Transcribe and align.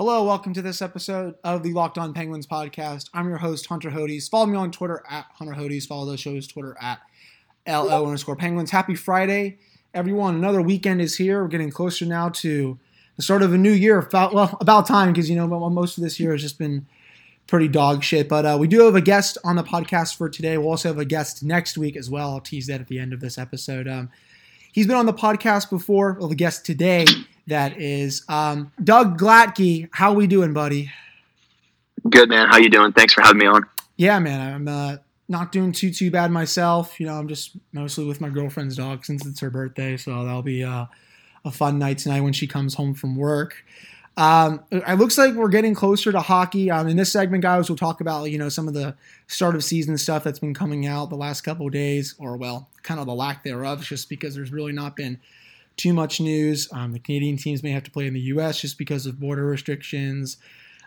Hello, 0.00 0.24
welcome 0.24 0.54
to 0.54 0.62
this 0.62 0.80
episode 0.80 1.34
of 1.44 1.62
the 1.62 1.74
Locked 1.74 1.98
On 1.98 2.14
Penguins 2.14 2.46
podcast. 2.46 3.10
I'm 3.12 3.28
your 3.28 3.36
host, 3.36 3.66
Hunter 3.66 3.90
Hodes. 3.90 4.30
Follow 4.30 4.46
me 4.46 4.56
on 4.56 4.70
Twitter 4.70 5.04
at 5.06 5.26
Hunter 5.34 5.52
Hodes. 5.52 5.86
Follow 5.86 6.10
the 6.10 6.16
show's 6.16 6.46
Twitter 6.46 6.74
at 6.80 7.02
LO 7.68 8.06
underscore 8.06 8.34
Penguins. 8.34 8.70
Happy 8.70 8.94
Friday, 8.94 9.58
everyone. 9.92 10.36
Another 10.36 10.62
weekend 10.62 11.02
is 11.02 11.18
here. 11.18 11.42
We're 11.42 11.48
getting 11.48 11.70
closer 11.70 12.06
now 12.06 12.30
to 12.30 12.78
the 13.16 13.22
start 13.22 13.42
of 13.42 13.52
a 13.52 13.58
new 13.58 13.72
year. 13.72 13.98
About, 13.98 14.32
well, 14.32 14.56
about 14.58 14.86
time 14.86 15.12
because, 15.12 15.28
you 15.28 15.36
know, 15.36 15.46
most 15.68 15.98
of 15.98 16.02
this 16.02 16.18
year 16.18 16.32
has 16.32 16.40
just 16.40 16.58
been 16.58 16.86
pretty 17.46 17.68
dog 17.68 18.02
shit. 18.02 18.26
But 18.26 18.46
uh, 18.46 18.56
we 18.58 18.68
do 18.68 18.80
have 18.86 18.94
a 18.94 19.02
guest 19.02 19.36
on 19.44 19.56
the 19.56 19.62
podcast 19.62 20.16
for 20.16 20.30
today. 20.30 20.56
We'll 20.56 20.70
also 20.70 20.88
have 20.88 20.98
a 20.98 21.04
guest 21.04 21.42
next 21.42 21.76
week 21.76 21.94
as 21.94 22.08
well. 22.08 22.30
I'll 22.30 22.40
tease 22.40 22.68
that 22.68 22.80
at 22.80 22.88
the 22.88 22.98
end 22.98 23.12
of 23.12 23.20
this 23.20 23.36
episode. 23.36 23.86
Um, 23.86 24.08
he's 24.72 24.86
been 24.86 24.96
on 24.96 25.04
the 25.04 25.12
podcast 25.12 25.68
before. 25.68 26.16
Well, 26.18 26.28
the 26.28 26.34
guest 26.34 26.64
today 26.64 27.04
that 27.50 27.80
is 27.80 28.24
um, 28.28 28.72
Doug 28.82 29.18
Glatke. 29.18 29.88
How 29.92 30.12
we 30.12 30.26
doing, 30.26 30.52
buddy? 30.52 30.90
Good, 32.08 32.28
man. 32.28 32.48
How 32.48 32.56
you 32.56 32.70
doing? 32.70 32.92
Thanks 32.92 33.12
for 33.12 33.20
having 33.20 33.38
me 33.38 33.46
on. 33.46 33.64
Yeah, 33.96 34.18
man. 34.18 34.54
I'm 34.54 34.68
uh, 34.68 34.96
not 35.28 35.52
doing 35.52 35.72
too 35.72 35.92
too 35.92 36.10
bad 36.10 36.30
myself. 36.30 36.98
You 36.98 37.06
know, 37.06 37.14
I'm 37.14 37.28
just 37.28 37.56
mostly 37.72 38.06
with 38.06 38.20
my 38.20 38.30
girlfriend's 38.30 38.76
dog 38.76 39.04
since 39.04 39.26
it's 39.26 39.40
her 39.40 39.50
birthday, 39.50 39.96
so 39.96 40.24
that'll 40.24 40.42
be 40.42 40.64
uh, 40.64 40.86
a 41.44 41.50
fun 41.50 41.78
night 41.78 41.98
tonight 41.98 42.22
when 42.22 42.32
she 42.32 42.46
comes 42.46 42.74
home 42.74 42.94
from 42.94 43.16
work. 43.16 43.64
Um, 44.16 44.64
it 44.70 44.98
looks 44.98 45.16
like 45.16 45.34
we're 45.34 45.48
getting 45.48 45.74
closer 45.74 46.12
to 46.12 46.20
hockey. 46.20 46.70
Um, 46.70 46.88
in 46.88 46.96
this 46.96 47.12
segment, 47.12 47.42
guys, 47.42 47.70
we'll 47.70 47.76
talk 47.76 48.00
about 48.00 48.30
you 48.30 48.38
know 48.38 48.48
some 48.48 48.68
of 48.68 48.74
the 48.74 48.94
start 49.28 49.54
of 49.54 49.62
season 49.62 49.96
stuff 49.98 50.24
that's 50.24 50.38
been 50.38 50.54
coming 50.54 50.86
out 50.86 51.10
the 51.10 51.16
last 51.16 51.42
couple 51.42 51.68
days, 51.68 52.14
or 52.18 52.36
well, 52.36 52.68
kind 52.82 53.00
of 53.00 53.06
the 53.06 53.14
lack 53.14 53.44
thereof, 53.44 53.82
just 53.82 54.08
because 54.08 54.34
there's 54.34 54.52
really 54.52 54.72
not 54.72 54.96
been 54.96 55.20
too 55.80 55.92
much 55.92 56.20
news. 56.20 56.68
Um, 56.72 56.92
the 56.92 56.98
Canadian 56.98 57.36
teams 57.36 57.62
may 57.62 57.70
have 57.70 57.84
to 57.84 57.90
play 57.90 58.06
in 58.06 58.14
the 58.14 58.20
U.S. 58.20 58.60
just 58.60 58.78
because 58.78 59.06
of 59.06 59.18
border 59.18 59.46
restrictions. 59.46 60.36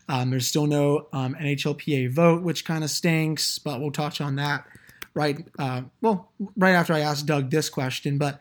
Um, 0.08 0.30
there's 0.30 0.48
still 0.48 0.68
no 0.68 1.08
um, 1.14 1.36
NHLPA 1.36 2.12
vote, 2.12 2.44
which 2.44 2.66
kind 2.66 2.84
of 2.84 2.90
stinks, 2.90 3.58
but 3.58 3.80
we'll 3.80 3.92
touch 3.92 4.22
on 4.22 4.36
that 4.36 4.66
right. 5.14 5.46
Uh, 5.58 5.84
well, 6.02 6.30
right 6.58 6.72
after 6.72 6.94
I 6.94 7.00
ask 7.00 7.26
Doug 7.26 7.50
this 7.50 7.70
question. 7.70 8.18
But 8.18 8.40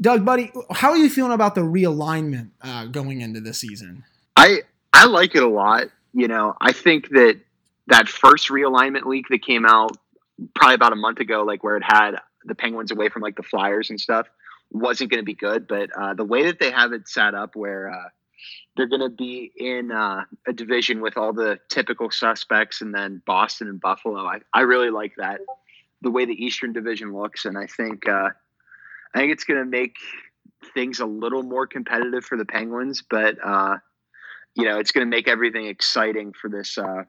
Doug, 0.00 0.24
buddy, 0.24 0.52
how 0.70 0.90
are 0.90 0.96
you 0.96 1.10
feeling 1.10 1.32
about 1.32 1.54
the 1.54 1.62
realignment 1.62 2.50
uh, 2.62 2.86
going 2.86 3.20
into 3.20 3.40
this 3.40 3.58
season? 3.58 4.04
I 4.36 4.62
I 4.92 5.06
like 5.06 5.34
it 5.34 5.42
a 5.42 5.48
lot. 5.48 5.88
You 6.12 6.28
know, 6.28 6.56
I 6.60 6.72
think 6.72 7.08
that 7.10 7.40
that 7.88 8.08
first 8.08 8.48
realignment 8.48 9.06
leak 9.06 9.28
that 9.30 9.42
came 9.42 9.64
out 9.64 9.96
probably 10.54 10.74
about 10.74 10.92
a 10.92 10.96
month 10.96 11.20
ago, 11.20 11.42
like 11.42 11.64
where 11.64 11.76
it 11.76 11.82
had 11.82 12.12
the 12.44 12.54
Penguins 12.54 12.90
away 12.90 13.08
from 13.08 13.22
like 13.22 13.36
the 13.36 13.42
Flyers 13.42 13.90
and 13.90 14.00
stuff 14.00 14.28
wasn't 14.70 15.10
going 15.10 15.20
to 15.20 15.24
be 15.24 15.34
good. 15.34 15.66
But 15.66 15.90
uh, 15.96 16.14
the 16.14 16.24
way 16.24 16.44
that 16.44 16.58
they 16.60 16.70
have 16.70 16.92
it 16.92 17.08
set 17.08 17.34
up, 17.34 17.56
where 17.56 17.90
uh, 17.90 18.08
they're 18.76 18.88
going 18.88 19.00
to 19.00 19.08
be 19.08 19.52
in 19.56 19.90
uh, 19.90 20.24
a 20.46 20.52
division 20.52 21.00
with 21.00 21.16
all 21.16 21.32
the 21.32 21.58
typical 21.68 22.10
suspects, 22.10 22.80
and 22.80 22.94
then 22.94 23.22
Boston 23.26 23.68
and 23.68 23.80
Buffalo, 23.80 24.24
I, 24.26 24.40
I 24.52 24.60
really 24.60 24.90
like 24.90 25.14
that. 25.16 25.40
The 26.00 26.10
way 26.10 26.24
the 26.24 26.44
Eastern 26.44 26.72
Division 26.72 27.12
looks, 27.12 27.44
and 27.44 27.58
I 27.58 27.66
think 27.66 28.08
uh, 28.08 28.30
I 29.14 29.18
think 29.18 29.32
it's 29.32 29.44
going 29.44 29.58
to 29.58 29.66
make 29.66 29.96
things 30.74 31.00
a 31.00 31.06
little 31.06 31.42
more 31.42 31.66
competitive 31.66 32.24
for 32.24 32.38
the 32.38 32.44
Penguins, 32.44 33.02
but 33.02 33.36
uh, 33.44 33.78
you 34.54 34.64
know, 34.64 34.78
it's 34.78 34.92
going 34.92 35.06
to 35.06 35.10
make 35.10 35.28
everything 35.28 35.66
exciting 35.66 36.32
for 36.32 36.48
this 36.48 36.78
uh, 36.78 37.04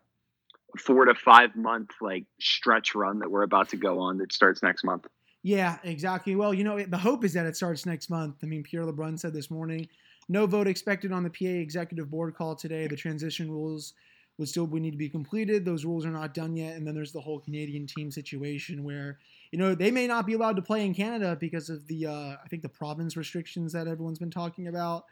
four 0.77 1.05
to 1.05 1.15
five 1.15 1.55
month 1.55 1.91
like 2.01 2.25
stretch 2.39 2.95
run 2.95 3.19
that 3.19 3.31
we're 3.31 3.43
about 3.43 3.69
to 3.69 3.77
go 3.77 3.99
on 3.99 4.17
that 4.19 4.31
starts 4.31 4.61
next 4.61 4.83
month. 4.83 5.07
Yeah, 5.43 5.77
exactly. 5.83 6.35
Well, 6.35 6.53
you 6.53 6.63
know, 6.63 6.81
the 6.83 6.97
hope 6.97 7.23
is 7.23 7.33
that 7.33 7.45
it 7.45 7.55
starts 7.55 7.85
next 7.85 8.09
month. 8.09 8.35
I 8.43 8.45
mean, 8.45 8.63
Pierre 8.63 8.83
LeBrun 8.83 9.17
said 9.17 9.33
this 9.33 9.49
morning, 9.49 9.87
no 10.27 10.45
vote 10.45 10.67
expected 10.67 11.11
on 11.11 11.23
the 11.23 11.29
PA 11.29 11.45
executive 11.45 12.09
board 12.11 12.35
call 12.35 12.55
today. 12.55 12.87
The 12.87 12.97
transition 12.97 13.49
rules 13.49 13.93
would 14.37 14.49
still 14.49 14.67
need 14.67 14.91
to 14.91 14.97
be 14.97 15.09
completed. 15.09 15.65
Those 15.65 15.85
rules 15.85 16.05
are 16.05 16.11
not 16.11 16.33
done 16.33 16.55
yet. 16.55 16.75
And 16.75 16.85
then 16.85 16.93
there's 16.93 17.11
the 17.11 17.21
whole 17.21 17.39
Canadian 17.39 17.87
team 17.87 18.11
situation 18.11 18.83
where, 18.83 19.17
you 19.51 19.59
know, 19.59 19.75
they 19.75 19.91
may 19.91 20.07
not 20.07 20.25
be 20.25 20.33
allowed 20.33 20.55
to 20.57 20.61
play 20.61 20.85
in 20.85 20.93
Canada 20.93 21.37
because 21.39 21.69
of 21.69 21.87
the, 21.87 22.05
uh, 22.05 22.35
I 22.43 22.47
think, 22.49 22.61
the 22.61 22.69
province 22.69 23.15
restrictions 23.17 23.73
that 23.73 23.87
everyone's 23.87 24.19
been 24.19 24.31
talking 24.31 24.67
about. 24.67 25.05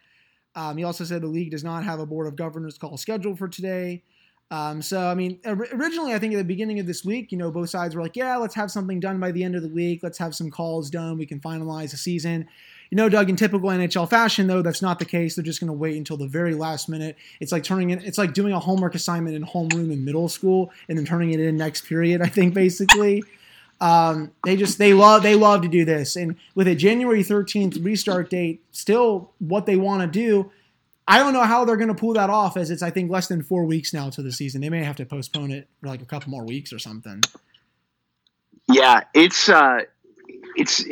Um, 0.55 0.77
he 0.77 0.83
also 0.83 1.03
said 1.03 1.21
the 1.21 1.27
league 1.27 1.51
does 1.51 1.63
not 1.63 1.83
have 1.83 1.99
a 1.99 2.05
board 2.05 2.27
of 2.27 2.35
governors 2.35 2.77
call 2.77 2.97
scheduled 2.97 3.37
for 3.37 3.47
today. 3.47 4.03
Um, 4.49 4.81
so, 4.81 5.07
I 5.07 5.13
mean, 5.13 5.39
originally, 5.45 6.13
I 6.13 6.19
think 6.19 6.33
at 6.33 6.37
the 6.37 6.43
beginning 6.43 6.79
of 6.79 6.87
this 6.87 7.03
week, 7.03 7.31
you 7.33 7.37
know, 7.37 7.51
both 7.51 7.69
sides 7.69 7.95
were 7.95 8.01
like, 8.01 8.15
yeah, 8.15 8.37
let's 8.37 8.55
have 8.55 8.71
something 8.71 8.99
done 8.99 9.19
by 9.19 9.31
the 9.31 9.43
end 9.43 9.55
of 9.55 9.61
the 9.61 9.67
week. 9.67 10.01
Let's 10.01 10.17
have 10.19 10.33
some 10.35 10.49
calls 10.49 10.89
done. 10.89 11.17
We 11.17 11.25
can 11.25 11.41
finalize 11.41 11.91
the 11.91 11.97
season. 11.97 12.47
You 12.89 12.95
know, 12.95 13.09
Doug, 13.09 13.29
in 13.29 13.35
typical 13.35 13.69
NHL 13.69 14.09
fashion, 14.09 14.47
though, 14.47 14.61
that's 14.61 14.81
not 14.81 14.99
the 14.99 15.05
case. 15.05 15.35
They're 15.35 15.43
just 15.43 15.59
going 15.59 15.67
to 15.67 15.73
wait 15.73 15.97
until 15.97 16.15
the 16.15 16.27
very 16.27 16.55
last 16.55 16.87
minute. 16.87 17.17
It's 17.41 17.51
like 17.51 17.65
turning 17.65 17.89
it, 17.89 18.03
it's 18.05 18.17
like 18.17 18.33
doing 18.33 18.53
a 18.53 18.59
homework 18.59 18.95
assignment 18.95 19.35
in 19.35 19.43
homeroom 19.43 19.91
in 19.91 20.05
middle 20.05 20.29
school 20.29 20.71
and 20.87 20.97
then 20.97 21.05
turning 21.05 21.31
it 21.31 21.41
in 21.41 21.57
next 21.57 21.85
period, 21.85 22.21
I 22.21 22.27
think, 22.27 22.53
basically. 22.53 23.23
Um, 23.81 24.31
they 24.45 24.55
just 24.55 24.79
they 24.79 24.93
love 24.93 25.21
they 25.21 25.35
love 25.35 25.61
to 25.61 25.67
do 25.67 25.85
this, 25.85 26.15
and 26.15 26.35
with 26.55 26.67
a 26.67 26.73
January 26.73 27.23
13th 27.23 27.83
restart 27.85 28.31
date, 28.31 28.63
still 28.71 29.29
what 29.37 29.67
they 29.67 29.75
want 29.75 30.01
to 30.01 30.07
do, 30.07 30.51
I 31.07 31.19
don't 31.19 31.31
know 31.33 31.43
how 31.43 31.63
they're 31.63 31.77
going 31.77 31.87
to 31.87 31.95
pull 31.95 32.13
that 32.13 32.29
off, 32.29 32.57
as 32.57 32.69
it's 32.69 32.83
I 32.83 32.89
think 32.89 33.09
less 33.09 33.27
than 33.27 33.41
four 33.41 33.65
weeks 33.65 33.93
now 33.93 34.09
to 34.09 34.21
the 34.21 34.31
season. 34.31 34.59
They 34.59 34.69
may 34.69 34.83
have 34.83 34.97
to 34.97 35.05
postpone 35.05 35.51
it 35.51 35.69
for 35.79 35.87
like 35.87 36.01
a 36.01 36.05
couple 36.05 36.31
more 36.31 36.43
weeks 36.43 36.73
or 36.73 36.79
something. 36.79 37.21
Yeah, 38.69 39.01
it's 39.13 39.47
uh, 39.47 39.81
it's 40.57 40.83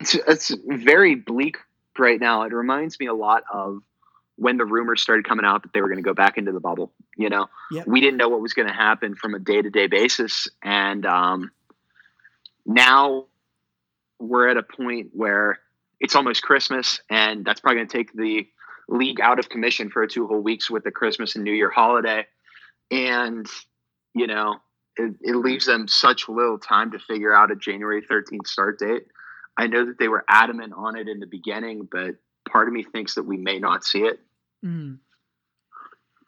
it's 0.00 0.14
it's 0.14 0.56
very 0.66 1.14
bleak 1.14 1.58
right 1.98 2.18
now. 2.18 2.44
It 2.44 2.52
reminds 2.54 2.98
me 2.98 3.06
a 3.06 3.14
lot 3.14 3.44
of 3.52 3.82
when 4.36 4.56
the 4.56 4.64
rumors 4.64 5.02
started 5.02 5.28
coming 5.28 5.44
out 5.44 5.64
that 5.64 5.74
they 5.74 5.82
were 5.82 5.88
going 5.88 5.98
to 5.98 6.02
go 6.02 6.14
back 6.14 6.38
into 6.38 6.52
the 6.52 6.60
bubble. 6.60 6.90
You 7.18 7.28
know, 7.28 7.48
yep. 7.70 7.86
we 7.86 8.00
didn't 8.00 8.16
know 8.16 8.30
what 8.30 8.40
was 8.40 8.54
going 8.54 8.68
to 8.68 8.74
happen 8.74 9.14
from 9.14 9.34
a 9.34 9.38
day 9.38 9.60
to 9.60 9.68
day 9.68 9.86
basis, 9.86 10.48
and 10.62 11.04
um, 11.04 11.50
now 12.64 13.26
we're 14.18 14.48
at 14.48 14.56
a 14.56 14.62
point 14.62 15.10
where 15.12 15.58
it's 16.00 16.16
almost 16.16 16.42
Christmas, 16.42 17.00
and 17.10 17.44
that's 17.44 17.60
probably 17.60 17.80
going 17.80 17.88
to 17.88 17.96
take 17.98 18.12
the 18.14 18.46
league 18.88 19.20
out 19.20 19.38
of 19.38 19.48
commission 19.48 19.90
for 19.90 20.06
two 20.06 20.26
whole 20.26 20.40
weeks 20.40 20.70
with 20.70 20.84
the 20.84 20.90
Christmas 20.90 21.34
and 21.34 21.44
New 21.44 21.52
Year 21.52 21.70
holiday. 21.70 22.26
And, 22.90 23.46
you 24.14 24.26
know, 24.26 24.56
it, 24.96 25.14
it 25.20 25.36
leaves 25.36 25.66
them 25.66 25.88
such 25.88 26.28
little 26.28 26.58
time 26.58 26.90
to 26.92 26.98
figure 26.98 27.34
out 27.34 27.50
a 27.50 27.56
January 27.56 28.02
13th 28.02 28.46
start 28.46 28.78
date. 28.78 29.04
I 29.56 29.66
know 29.66 29.86
that 29.86 29.98
they 29.98 30.08
were 30.08 30.24
adamant 30.28 30.72
on 30.76 30.96
it 30.96 31.08
in 31.08 31.20
the 31.20 31.26
beginning, 31.26 31.88
but 31.90 32.16
part 32.48 32.68
of 32.68 32.74
me 32.74 32.82
thinks 32.82 33.14
that 33.14 33.24
we 33.24 33.36
may 33.36 33.58
not 33.58 33.84
see 33.84 34.00
it. 34.00 34.20
Mm. 34.64 34.98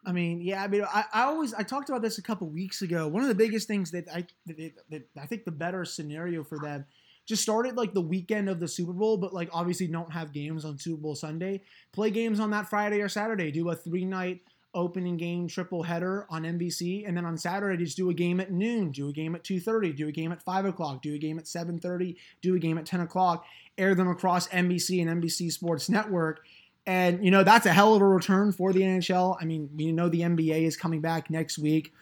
I 0.06 0.12
mean, 0.12 0.40
yeah, 0.42 0.62
I 0.62 0.68
mean, 0.68 0.84
I, 0.84 1.04
I 1.12 1.22
always 1.24 1.54
I 1.54 1.62
talked 1.62 1.88
about 1.88 2.02
this 2.02 2.18
a 2.18 2.22
couple 2.22 2.48
weeks 2.48 2.82
ago. 2.82 3.08
One 3.08 3.22
of 3.22 3.28
the 3.28 3.34
biggest 3.34 3.66
things 3.66 3.90
that 3.92 4.06
I 4.12 4.26
that, 4.46 4.72
that 4.90 5.02
I 5.18 5.26
think 5.26 5.44
the 5.44 5.50
better 5.50 5.84
scenario 5.86 6.44
for 6.44 6.58
them 6.58 6.84
just 7.26 7.42
start 7.42 7.66
it 7.66 7.74
like 7.74 7.94
the 7.94 8.00
weekend 8.00 8.48
of 8.48 8.60
the 8.60 8.68
Super 8.68 8.92
Bowl, 8.92 9.16
but 9.16 9.32
like 9.32 9.48
obviously 9.52 9.86
don't 9.86 10.12
have 10.12 10.32
games 10.32 10.64
on 10.64 10.78
Super 10.78 11.00
Bowl 11.00 11.14
Sunday. 11.14 11.62
Play 11.92 12.10
games 12.10 12.40
on 12.40 12.50
that 12.50 12.68
Friday 12.68 13.00
or 13.00 13.08
Saturday. 13.08 13.50
Do 13.50 13.70
a 13.70 13.76
three 13.76 14.04
night 14.04 14.42
opening 14.74 15.16
game 15.16 15.46
triple 15.46 15.82
header 15.82 16.26
on 16.28 16.42
NBC, 16.42 17.06
and 17.06 17.16
then 17.16 17.24
on 17.24 17.38
Saturday 17.38 17.82
just 17.82 17.96
do 17.96 18.10
a 18.10 18.14
game 18.14 18.40
at 18.40 18.50
noon, 18.50 18.90
do 18.90 19.08
a 19.08 19.12
game 19.12 19.34
at 19.34 19.44
two 19.44 19.60
thirty, 19.60 19.92
do 19.92 20.08
a 20.08 20.12
game 20.12 20.32
at 20.32 20.42
five 20.42 20.64
o'clock, 20.64 21.00
do 21.02 21.14
a 21.14 21.18
game 21.18 21.38
at 21.38 21.46
seven 21.46 21.78
thirty, 21.78 22.16
do 22.42 22.54
a 22.54 22.58
game 22.58 22.76
at 22.76 22.86
ten 22.86 23.00
o'clock. 23.00 23.44
Air 23.78 23.94
them 23.94 24.08
across 24.08 24.48
NBC 24.48 25.00
and 25.06 25.22
NBC 25.22 25.50
Sports 25.50 25.88
Network. 25.88 26.44
And 26.86 27.24
you 27.24 27.30
know 27.30 27.42
that's 27.42 27.64
a 27.64 27.72
hell 27.72 27.94
of 27.94 28.02
a 28.02 28.06
return 28.06 28.52
for 28.52 28.72
the 28.72 28.82
NHL. 28.82 29.38
I 29.40 29.46
mean, 29.46 29.70
we 29.74 29.90
know 29.92 30.10
the 30.10 30.20
NBA 30.20 30.64
is 30.64 30.76
coming 30.76 31.00
back 31.00 31.30
next 31.30 31.58
week. 31.58 31.94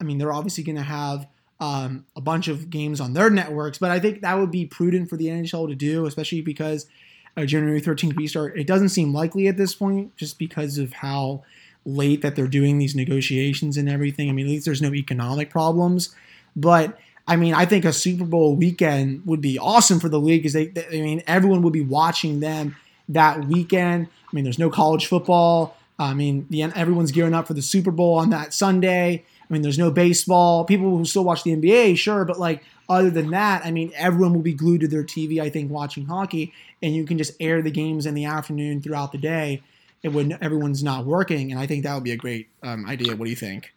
I 0.00 0.04
mean, 0.04 0.16
they're 0.16 0.32
obviously 0.32 0.64
going 0.64 0.76
to 0.76 0.82
have 0.82 1.26
um, 1.60 2.06
a 2.16 2.20
bunch 2.20 2.48
of 2.48 2.70
games 2.70 3.00
on 3.00 3.12
their 3.12 3.30
networks. 3.30 3.78
But 3.78 3.90
I 3.90 4.00
think 4.00 4.22
that 4.22 4.38
would 4.38 4.50
be 4.50 4.66
prudent 4.66 5.10
for 5.10 5.16
the 5.16 5.26
NHL 5.26 5.68
to 5.68 5.74
do, 5.74 6.06
especially 6.06 6.40
because 6.40 6.86
a 7.36 7.46
January 7.46 7.80
13th 7.80 8.16
restart, 8.16 8.58
it 8.58 8.66
doesn't 8.66 8.88
seem 8.88 9.12
likely 9.12 9.46
at 9.46 9.56
this 9.56 9.74
point 9.74 10.16
just 10.16 10.38
because 10.38 10.78
of 10.78 10.92
how 10.94 11.42
late 11.84 12.22
that 12.22 12.36
they're 12.36 12.46
doing 12.46 12.78
these 12.78 12.96
negotiations 12.96 13.76
and 13.76 13.88
everything. 13.88 14.28
I 14.28 14.32
mean, 14.32 14.46
at 14.46 14.50
least 14.50 14.64
there's 14.64 14.82
no 14.82 14.94
economic 14.94 15.50
problems. 15.50 16.14
But 16.56 16.98
I 17.28 17.36
mean, 17.36 17.54
I 17.54 17.64
think 17.64 17.84
a 17.84 17.92
Super 17.92 18.24
Bowl 18.24 18.56
weekend 18.56 19.26
would 19.26 19.40
be 19.40 19.58
awesome 19.58 20.00
for 20.00 20.08
the 20.08 20.18
league 20.18 20.40
because 20.40 20.54
they, 20.54 20.66
they, 20.66 20.86
I 20.86 21.02
mean, 21.02 21.22
everyone 21.26 21.62
would 21.62 21.72
be 21.72 21.80
watching 21.80 22.40
them 22.40 22.76
that 23.08 23.44
weekend. 23.44 24.06
I 24.06 24.34
mean, 24.34 24.44
there's 24.44 24.58
no 24.58 24.70
college 24.70 25.06
football. 25.06 25.76
I 25.98 26.14
mean, 26.14 26.46
the, 26.48 26.62
everyone's 26.62 27.12
gearing 27.12 27.34
up 27.34 27.46
for 27.46 27.54
the 27.54 27.62
Super 27.62 27.90
Bowl 27.90 28.14
on 28.14 28.30
that 28.30 28.54
Sunday. 28.54 29.24
I 29.50 29.52
mean, 29.52 29.62
there's 29.62 29.78
no 29.78 29.90
baseball. 29.90 30.64
People 30.64 30.96
who 30.96 31.04
still 31.04 31.24
watch 31.24 31.42
the 31.42 31.54
NBA, 31.54 31.98
sure, 31.98 32.24
but 32.24 32.38
like 32.38 32.62
other 32.88 33.10
than 33.10 33.30
that, 33.30 33.66
I 33.66 33.72
mean, 33.72 33.92
everyone 33.96 34.32
will 34.32 34.42
be 34.42 34.54
glued 34.54 34.82
to 34.82 34.88
their 34.88 35.02
TV, 35.02 35.40
I 35.40 35.50
think, 35.50 35.70
watching 35.70 36.06
hockey, 36.06 36.52
and 36.82 36.94
you 36.94 37.04
can 37.04 37.18
just 37.18 37.32
air 37.40 37.60
the 37.60 37.70
games 37.70 38.06
in 38.06 38.14
the 38.14 38.26
afternoon 38.26 38.80
throughout 38.80 39.10
the 39.10 39.18
day 39.18 39.62
when 40.02 40.38
everyone's 40.40 40.82
not 40.82 41.04
working. 41.04 41.50
And 41.50 41.60
I 41.60 41.66
think 41.66 41.82
that 41.82 41.94
would 41.94 42.04
be 42.04 42.12
a 42.12 42.16
great 42.16 42.48
um, 42.62 42.86
idea. 42.88 43.16
What 43.16 43.24
do 43.24 43.30
you 43.30 43.36
think? 43.36 43.72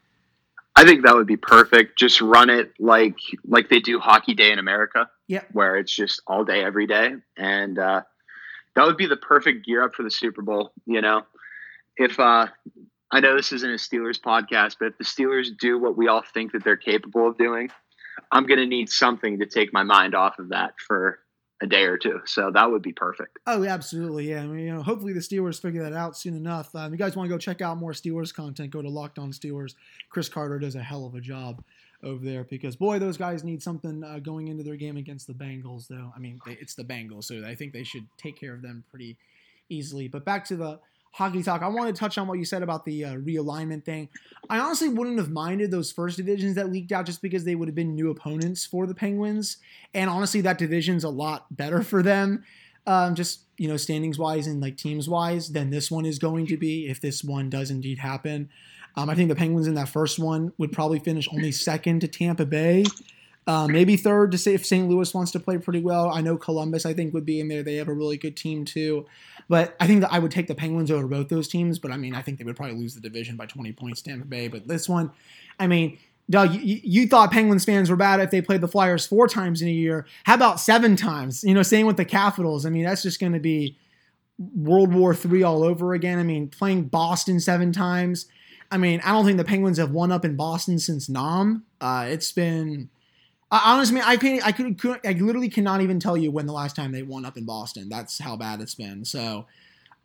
I 0.76 0.86
think 0.86 1.06
that 1.06 1.16
would 1.16 1.28
be 1.28 1.38
perfect. 1.38 1.98
Just 1.98 2.22
run 2.22 2.50
it 2.50 2.74
like 2.80 3.18
like 3.48 3.70
they 3.70 3.80
do 3.80 4.00
Hockey 4.00 4.34
Day 4.34 4.52
in 4.52 4.60
America. 4.60 5.10
Yeah, 5.28 5.44
where 5.52 5.78
it's 5.78 5.94
just 5.94 6.22
all 6.28 6.44
day 6.44 6.64
every 6.64 6.88
day, 6.88 7.16
and 7.36 7.78
uh, 7.80 8.02
that 8.76 8.86
would 8.86 8.98
be 8.98 9.06
the 9.06 9.18
perfect 9.18 9.66
gear 9.66 9.84
up 9.84 9.96
for 9.96 10.04
the 10.04 10.12
Super 10.12 10.42
Bowl. 10.42 10.72
You 10.86 11.02
know, 11.02 11.24
if 11.98 12.20
uh, 12.20 12.48
I 13.14 13.20
know 13.20 13.36
this 13.36 13.52
isn't 13.52 13.70
a 13.70 13.76
Steelers 13.76 14.20
podcast, 14.20 14.78
but 14.80 14.88
if 14.88 14.98
the 14.98 15.04
Steelers 15.04 15.50
do 15.56 15.78
what 15.78 15.96
we 15.96 16.08
all 16.08 16.24
think 16.34 16.52
that 16.54 16.64
they're 16.64 16.76
capable 16.76 17.28
of 17.28 17.38
doing, 17.38 17.70
I'm 18.32 18.48
going 18.48 18.60
to 18.60 18.66
need 18.66 18.90
something 18.90 19.38
to 19.38 19.46
take 19.46 19.72
my 19.72 19.84
mind 19.84 20.16
off 20.16 20.40
of 20.40 20.50
that 20.50 20.74
for 20.80 21.20
a 21.62 21.68
day 21.68 21.84
or 21.84 21.96
two. 21.96 22.22
So 22.26 22.50
that 22.52 22.72
would 22.72 22.82
be 22.82 22.92
perfect. 22.92 23.38
Oh, 23.46 23.64
absolutely. 23.66 24.32
Yeah. 24.32 24.42
I 24.42 24.48
mean, 24.48 24.66
you 24.66 24.74
know, 24.74 24.82
hopefully 24.82 25.14
the 25.14 25.20
Steelers 25.20 25.62
figure 25.62 25.84
that 25.84 25.94
out 25.94 26.18
soon 26.18 26.36
enough. 26.36 26.74
Um, 26.74 26.92
you 26.92 26.98
guys 26.98 27.16
want 27.16 27.30
to 27.30 27.34
go 27.34 27.38
check 27.38 27.62
out 27.62 27.78
more 27.78 27.92
Steelers 27.92 28.34
content, 28.34 28.72
go 28.72 28.82
to 28.82 28.90
Locked 28.90 29.20
On 29.20 29.32
Steelers. 29.32 29.76
Chris 30.10 30.28
Carter 30.28 30.58
does 30.58 30.74
a 30.74 30.82
hell 30.82 31.06
of 31.06 31.14
a 31.14 31.22
job 31.22 31.64
over 32.02 32.26
there 32.26 32.44
because 32.46 32.76
boy, 32.76 32.98
those 32.98 33.18
guys 33.18 33.44
need 33.44 33.62
something 33.62 34.04
uh, 34.04 34.18
going 34.18 34.48
into 34.48 34.64
their 34.64 34.76
game 34.76 34.98
against 34.98 35.28
the 35.28 35.34
Bengals. 35.34 35.88
Though 35.88 36.12
I 36.16 36.20
mean, 36.20 36.40
they, 36.48 36.54
it's 36.54 36.74
the 36.74 36.84
Bengals, 36.84 37.26
so 37.26 37.46
I 37.46 37.54
think 37.54 37.74
they 37.74 37.84
should 37.84 38.08
take 38.18 38.40
care 38.40 38.56
of 38.56 38.64
them 38.64 38.84
pretty 38.90 39.18
easily. 39.70 40.08
But 40.08 40.26
back 40.26 40.46
to 40.46 40.56
the 40.56 40.80
hockey 41.14 41.44
talk, 41.44 41.62
I 41.62 41.68
want 41.68 41.96
to 41.96 42.00
touch 42.00 42.18
on 42.18 42.28
what 42.28 42.40
you 42.40 42.46
said 42.46 42.64
about 42.64 42.86
the 42.86 43.06
uh, 43.06 43.14
realignment 43.16 43.86
thing. 43.86 44.10
I 44.50 44.60
honestly 44.60 44.90
wouldn't 44.90 45.20
have 45.20 45.30
minded 45.30 45.70
those 45.70 45.92
first 45.92 46.18
divisions 46.18 46.56
that 46.56 46.72
leaked 46.72 46.92
out 46.92 47.06
just 47.06 47.22
because 47.22 47.46
they 47.46 47.54
would 47.54 47.68
have 47.68 47.76
been 47.76 47.94
new 47.94 48.10
opponents 48.10 48.66
for 48.66 48.88
the 48.88 48.96
Penguins, 48.96 49.58
and 49.94 50.10
honestly, 50.10 50.42
that 50.42 50.58
division's 50.58 51.04
a 51.04 51.10
lot 51.10 51.56
better 51.56 51.84
for 51.84 52.02
them. 52.04 52.44
Um, 52.86 53.16
just 53.16 53.42
you 53.58 53.68
know, 53.68 53.78
standings 53.78 54.20
wise 54.20 54.48
and 54.48 54.60
like 54.60 54.76
teams 54.76 55.08
wise, 55.08 55.52
than 55.52 55.70
this 55.70 55.90
one 55.90 56.06
is 56.06 56.20
going 56.20 56.48
to 56.48 56.58
be 56.58 56.88
if 56.90 57.00
this 57.00 57.24
one 57.24 57.50
does 57.50 57.72
indeed 57.72 58.00
happen. 58.00 58.50
Um, 58.96 59.10
I 59.10 59.16
think 59.16 59.30
the 59.30 59.36
Penguins 59.36 59.68
in 59.68 59.76
that 59.76 59.90
first 59.90 60.20
one 60.20 60.52
would 60.58 60.72
probably 60.72 61.00
finish 61.00 61.28
only 61.32 61.52
second 61.52 62.02
to 62.02 62.08
Tampa 62.08 62.46
Bay. 62.46 62.84
Uh, 63.46 63.68
maybe 63.68 63.98
third 63.98 64.32
to 64.32 64.38
say 64.38 64.54
if 64.54 64.66
St. 64.66 64.88
Louis 64.88 65.14
wants 65.14 65.32
to 65.32 65.40
play 65.40 65.58
pretty 65.58 65.82
well. 65.82 66.10
I 66.10 66.22
know 66.22 66.38
Columbus, 66.38 66.86
I 66.86 66.94
think, 66.94 67.14
would 67.14 67.26
be 67.26 67.40
in 67.40 67.50
there. 67.50 67.62
They 67.62 67.76
have 67.76 67.90
a 67.90 67.94
really 67.94 68.18
good 68.18 68.38
team 68.38 68.64
too. 68.64 69.06
But 69.50 69.76
I 69.80 69.88
think 69.88 70.02
that 70.02 70.14
I 70.14 70.20
would 70.20 70.32
take 70.32 70.48
the 70.48 70.56
Penguins 70.56 70.90
over 70.90 71.08
both 71.08 71.28
those 71.28 71.48
teams. 71.50 71.78
But 71.78 71.92
I 71.92 71.98
mean, 71.98 72.16
I 72.16 72.22
think 72.22 72.38
they 72.38 72.46
would 72.46 72.56
probably 72.56 72.78
lose 72.78 72.96
the 72.96 73.02
division 73.02 73.36
by 73.36 73.46
20 73.46 73.74
points, 73.74 74.02
Tampa 74.02 74.26
Bay. 74.26 74.48
But 74.48 74.68
this 74.68 74.88
one, 74.88 75.12
I 75.60 75.68
mean, 75.68 75.98
Doug, 76.30 76.54
you, 76.54 76.80
you 76.84 77.08
thought 77.08 77.32
Penguins 77.32 77.66
fans 77.66 77.90
were 77.90 77.98
bad 77.98 78.22
if 78.22 78.32
they 78.32 78.42
played 78.42 78.62
the 78.62 78.68
Flyers 78.68 79.06
four 79.06 79.28
times 79.28 79.62
in 79.62 79.68
a 79.68 79.72
year. 79.72 80.06
How 80.24 80.36
about 80.36 80.60
seven 80.60 80.96
times? 80.96 81.44
You 81.44 81.54
know, 81.54 81.64
same 81.64 81.86
with 81.86 81.98
the 81.98 82.06
Capitals. 82.06 82.66
I 82.66 82.70
mean, 82.70 82.86
that's 82.86 83.04
just 83.04 83.20
going 83.20 83.34
to 83.34 83.40
be 83.40 83.78
World 84.56 84.94
War 84.94 85.14
III 85.14 85.44
all 85.44 85.64
over 85.64 85.94
again. 85.94 86.20
I 86.20 86.24
mean, 86.24 86.48
playing 86.48 86.86
Boston 86.86 87.42
seven 87.42 87.74
times. 87.74 88.28
I 88.72 88.78
mean, 88.78 89.02
I 89.04 89.12
don't 89.12 89.26
think 89.26 89.38
the 89.38 89.44
Penguins 89.44 89.78
have 89.78 89.92
won 89.92 90.12
up 90.12 90.24
in 90.24 90.36
Boston 90.36 90.80
since 90.80 91.10
Nam. 91.10 91.66
Uh, 91.82 92.06
it's 92.10 92.32
been 92.32 92.90
honestly, 93.64 94.02
I 94.02 94.18
can't. 94.18 94.46
I 94.46 94.52
could, 94.52 94.80
could. 94.80 95.00
I 95.06 95.12
literally 95.14 95.50
cannot 95.50 95.82
even 95.82 96.00
tell 96.00 96.18
you 96.18 96.32
when 96.32 96.46
the 96.46 96.54
last 96.54 96.76
time 96.76 96.92
they 96.92 97.04
won 97.04 97.26
up 97.26 97.38
in 97.38 97.46
Boston. 97.46 97.90
That's 97.90 98.18
how 98.20 98.36
bad 98.36 98.62
it's 98.62 98.74
been. 98.74 99.06
So, 99.06 99.46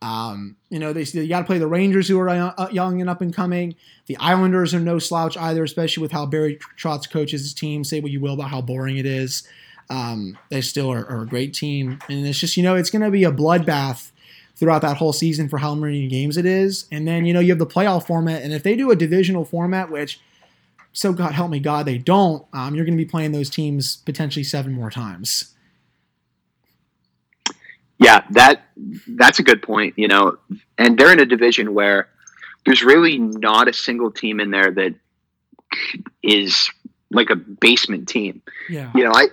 um, 0.02 0.56
you 0.68 0.78
know, 0.78 0.92
they 0.92 1.02
you 1.04 1.28
got 1.28 1.40
to 1.40 1.46
play 1.46 1.58
the 1.58 1.66
Rangers, 1.66 2.08
who 2.08 2.20
are 2.20 2.28
uh, 2.28 2.68
young 2.70 3.00
and 3.00 3.08
up 3.08 3.20
and 3.20 3.34
coming. 3.34 3.74
The 4.06 4.18
Islanders 4.18 4.74
are 4.74 4.80
no 4.80 4.98
slouch 4.98 5.36
either, 5.36 5.64
especially 5.64 6.02
with 6.02 6.12
how 6.12 6.26
Barry 6.26 6.58
Trotz 6.76 7.10
coaches 7.10 7.42
his 7.42 7.54
team. 7.54 7.84
Say 7.84 8.00
what 8.00 8.10
you 8.10 8.20
will 8.20 8.34
about 8.34 8.50
how 8.50 8.60
boring 8.60 8.98
it 8.98 9.06
is. 9.06 9.48
Um, 9.88 10.36
they 10.50 10.60
still 10.60 10.92
are, 10.92 11.06
are, 11.06 11.22
a 11.22 11.26
great 11.26 11.54
team, 11.54 11.98
and 12.10 12.26
it's 12.26 12.38
just 12.38 12.58
you 12.58 12.62
know 12.62 12.76
it's 12.76 12.90
going 12.90 13.02
to 13.02 13.10
be 13.10 13.24
a 13.24 13.32
bloodbath 13.32 14.10
throughout 14.56 14.82
that 14.82 14.98
whole 14.98 15.14
season 15.14 15.48
for 15.48 15.58
how 15.58 15.74
many 15.74 16.06
games 16.08 16.36
it 16.36 16.44
is. 16.44 16.84
And 16.92 17.08
then 17.08 17.24
you 17.24 17.32
know 17.32 17.40
you 17.40 17.52
have 17.52 17.58
the 17.58 17.66
playoff 17.66 18.06
format, 18.06 18.42
and 18.42 18.52
if 18.52 18.62
they 18.62 18.76
do 18.76 18.90
a 18.90 18.96
divisional 18.96 19.46
format, 19.46 19.90
which 19.90 20.20
so 20.92 21.12
God 21.12 21.32
help 21.32 21.50
me, 21.50 21.60
God, 21.60 21.86
they 21.86 21.98
don't, 21.98 22.44
um, 22.52 22.74
you're 22.74 22.84
going 22.84 22.96
to 22.96 23.04
be 23.04 23.08
playing 23.08 23.32
those 23.32 23.50
teams 23.50 23.96
potentially 23.96 24.44
seven 24.44 24.72
more 24.72 24.90
times. 24.90 25.54
Yeah, 27.98 28.24
that 28.30 28.62
that's 29.08 29.38
a 29.40 29.42
good 29.42 29.62
point. 29.62 29.94
You 29.96 30.08
know, 30.08 30.38
and 30.76 30.96
they're 30.96 31.12
in 31.12 31.20
a 31.20 31.26
division 31.26 31.74
where 31.74 32.08
there's 32.64 32.82
really 32.82 33.18
not 33.18 33.68
a 33.68 33.72
single 33.72 34.10
team 34.10 34.40
in 34.40 34.50
there 34.50 34.70
that 34.70 34.94
is 36.22 36.70
like 37.10 37.30
a 37.30 37.36
basement 37.36 38.08
team. 38.08 38.42
Yeah. 38.68 38.92
You 38.94 39.04
know, 39.04 39.12
I 39.12 39.28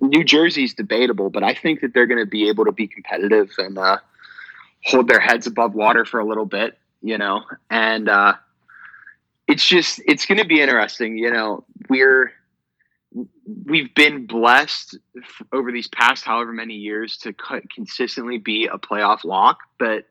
New 0.00 0.24
Jersey's 0.24 0.74
debatable, 0.74 1.30
but 1.30 1.42
I 1.42 1.54
think 1.54 1.80
that 1.80 1.94
they're 1.94 2.06
going 2.06 2.20
to 2.20 2.30
be 2.30 2.48
able 2.48 2.64
to 2.66 2.72
be 2.72 2.86
competitive 2.86 3.50
and 3.58 3.76
uh, 3.76 3.98
hold 4.84 5.08
their 5.08 5.20
heads 5.20 5.46
above 5.46 5.74
water 5.74 6.04
for 6.04 6.20
a 6.20 6.24
little 6.24 6.46
bit. 6.46 6.78
You 7.02 7.18
know, 7.18 7.44
and 7.70 8.08
uh, 8.08 8.34
it's 9.48 9.66
just 9.66 10.00
it's 10.06 10.26
going 10.26 10.38
to 10.38 10.46
be 10.46 10.60
interesting. 10.60 11.18
You 11.18 11.32
know, 11.32 11.64
we're 11.88 12.32
we've 13.64 13.94
been 13.94 14.26
blessed 14.26 14.98
over 15.52 15.72
these 15.72 15.88
past 15.88 16.24
however 16.24 16.52
many 16.52 16.74
years 16.74 17.16
to 17.18 17.34
consistently 17.74 18.38
be 18.38 18.66
a 18.66 18.78
playoff 18.78 19.24
lock, 19.24 19.60
but 19.78 20.06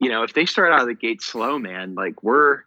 you 0.00 0.08
know, 0.08 0.22
if 0.22 0.34
they 0.34 0.44
start 0.44 0.72
out 0.72 0.80
of 0.80 0.86
the 0.86 0.94
gate 0.94 1.22
slow, 1.22 1.58
man, 1.58 1.94
like 1.94 2.22
we're 2.22 2.62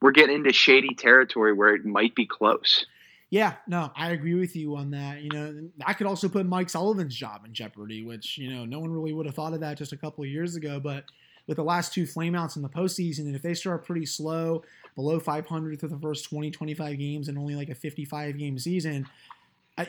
we're 0.00 0.12
getting 0.12 0.36
into 0.36 0.52
shady 0.52 0.94
territory 0.94 1.52
where 1.52 1.74
it 1.74 1.84
might 1.84 2.14
be 2.14 2.26
close. 2.26 2.84
Yeah, 3.30 3.54
no, 3.66 3.90
I 3.96 4.10
agree 4.10 4.34
with 4.34 4.54
you 4.54 4.76
on 4.76 4.90
that. 4.92 5.22
You 5.22 5.30
know, 5.30 5.68
that 5.78 5.94
could 5.94 6.06
also 6.06 6.28
put 6.28 6.46
Mike 6.46 6.70
Sullivan's 6.70 7.14
job 7.14 7.44
in 7.44 7.52
jeopardy, 7.52 8.04
which 8.04 8.38
you 8.38 8.52
know 8.52 8.64
no 8.64 8.78
one 8.78 8.92
really 8.92 9.12
would 9.12 9.26
have 9.26 9.34
thought 9.34 9.54
of 9.54 9.60
that 9.60 9.78
just 9.78 9.92
a 9.92 9.96
couple 9.96 10.22
of 10.22 10.30
years 10.30 10.56
ago. 10.56 10.78
But 10.78 11.04
with 11.46 11.56
the 11.56 11.64
last 11.64 11.92
two 11.92 12.04
flameouts 12.04 12.56
in 12.56 12.62
the 12.62 12.68
postseason, 12.68 13.20
and 13.20 13.36
if 13.36 13.42
they 13.42 13.54
start 13.54 13.84
pretty 13.84 14.06
slow, 14.06 14.62
below 14.94 15.18
500 15.20 15.80
through 15.80 15.88
the 15.88 15.98
first 15.98 16.28
20, 16.28 16.50
25 16.50 16.98
games 16.98 17.28
and 17.28 17.38
only 17.38 17.54
like 17.54 17.68
a 17.68 17.74
55 17.74 18.38
game 18.38 18.58
season. 18.58 19.06